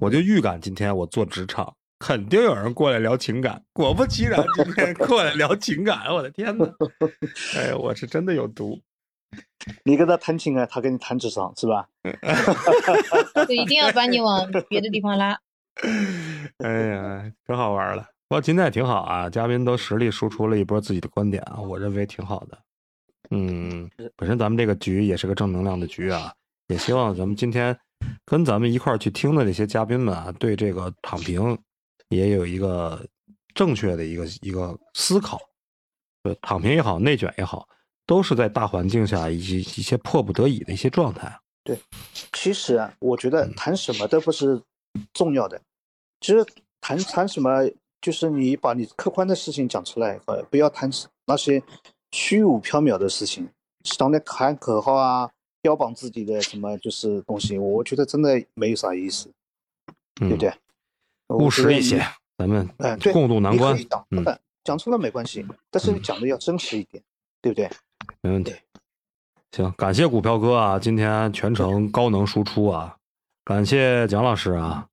[0.00, 6.68] 我就预感今天我做职场肯定有人过来聊情感， 果不其然，今天过来聊情感，我的天呐，
[7.54, 8.76] 哎呀，我是真的有毒。
[9.84, 11.86] 你跟他谈情感，他跟你谈智商，是吧？
[13.46, 15.38] 就一定要把你往别的地方拉。
[16.58, 18.02] 哎呀，可好玩了。
[18.28, 22.58] 不过今天也挺好啊，嘉宾都实力输出了一波自己的观点啊，我认为挺好的。
[23.30, 26.32] 嗯，本身咱们这个局也是个正能量的局啊，
[26.66, 27.78] 也希望咱们今天
[28.26, 31.56] 跟咱们一块儿去听的那些嘉宾们啊，对这个躺平
[32.14, 33.04] 也有一个
[33.54, 35.40] 正确的一个一个思考。
[36.24, 37.66] 呃，躺平也好，内卷也好，
[38.06, 41.36] 都是在大环境下一些一些迫不得已的一些状态。
[41.64, 41.76] 对
[42.32, 44.62] 其实啊，我觉嗯得谈什么都不是
[45.12, 45.60] 重要的，
[46.20, 46.46] 其实
[46.80, 47.68] 谈谈什么，
[48.00, 50.88] 就是你把你客观的事情讲出来，呃，不要谈
[51.26, 51.60] 那些
[52.12, 53.48] 虚无缥缈的事情，
[53.98, 55.28] 当的喊口号啊，
[55.60, 59.28] 标榜自己的什么就是东西，我觉得真的没有啥意思，
[60.14, 60.48] 对不对？
[60.48, 60.58] 嗯
[61.36, 62.04] 务实一些，
[62.38, 62.68] 咱们
[63.12, 63.76] 共度难关。
[64.64, 67.02] 讲错了没关系，但是你讲的要真实一点，
[67.40, 67.68] 对不对？
[68.20, 68.54] 没问题。
[69.50, 72.96] 行，感谢股票哥啊，今天全程高能输出啊，
[73.44, 74.86] 感谢蒋老师啊，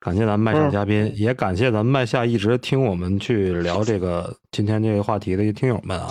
[0.00, 6.08] 感谢咱们麦上嘉宾，也感谢咱们麦下一直听我们去聊这个今天这个话题的听友们啊，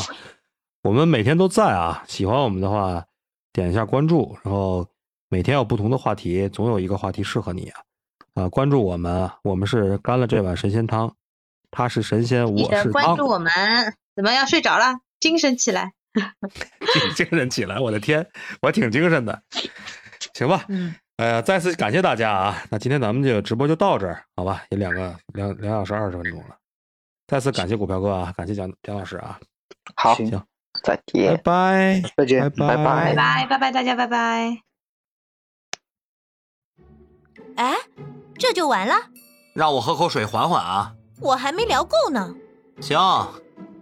[0.84, 3.06] 我们每天都在啊，喜欢我们的话
[3.52, 4.88] 点一下关注，然后
[5.28, 7.82] 每天有不同的话题，总有一个话题适合你啊，
[8.40, 11.14] 啊，关注我们啊，我们是干了这碗神仙汤，
[11.72, 13.52] 他是神仙，我是汤得关注，我们，
[14.16, 14.46] 怎么要？
[14.46, 15.00] 睡着了？
[15.20, 15.94] 精神起来。
[16.94, 18.26] 挺精神起来，我的天，
[18.62, 19.44] 我挺精神的。
[20.34, 22.64] 行吧，嗯，哎呀，再次感谢大家啊！
[22.72, 24.64] 那今天咱们这个直播就到这儿，好吧？
[24.70, 26.56] 也两个两两小时二十分钟了。
[27.28, 29.40] 再次感谢股票哥啊，感谢蒋蒋老师啊，
[29.96, 30.44] 好，行行，
[30.84, 31.36] 再拜见。
[31.36, 34.62] 拜拜，再见拜拜拜拜拜拜拜，大家拜拜。
[37.56, 37.76] 哎，
[38.40, 38.96] 这就完了？
[39.54, 40.94] 让我喝口水缓缓啊。
[41.20, 42.34] 我还没聊够呢。
[42.80, 42.98] 行，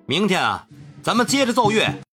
[0.07, 0.65] 明天啊，
[1.03, 2.01] 咱们接着奏乐。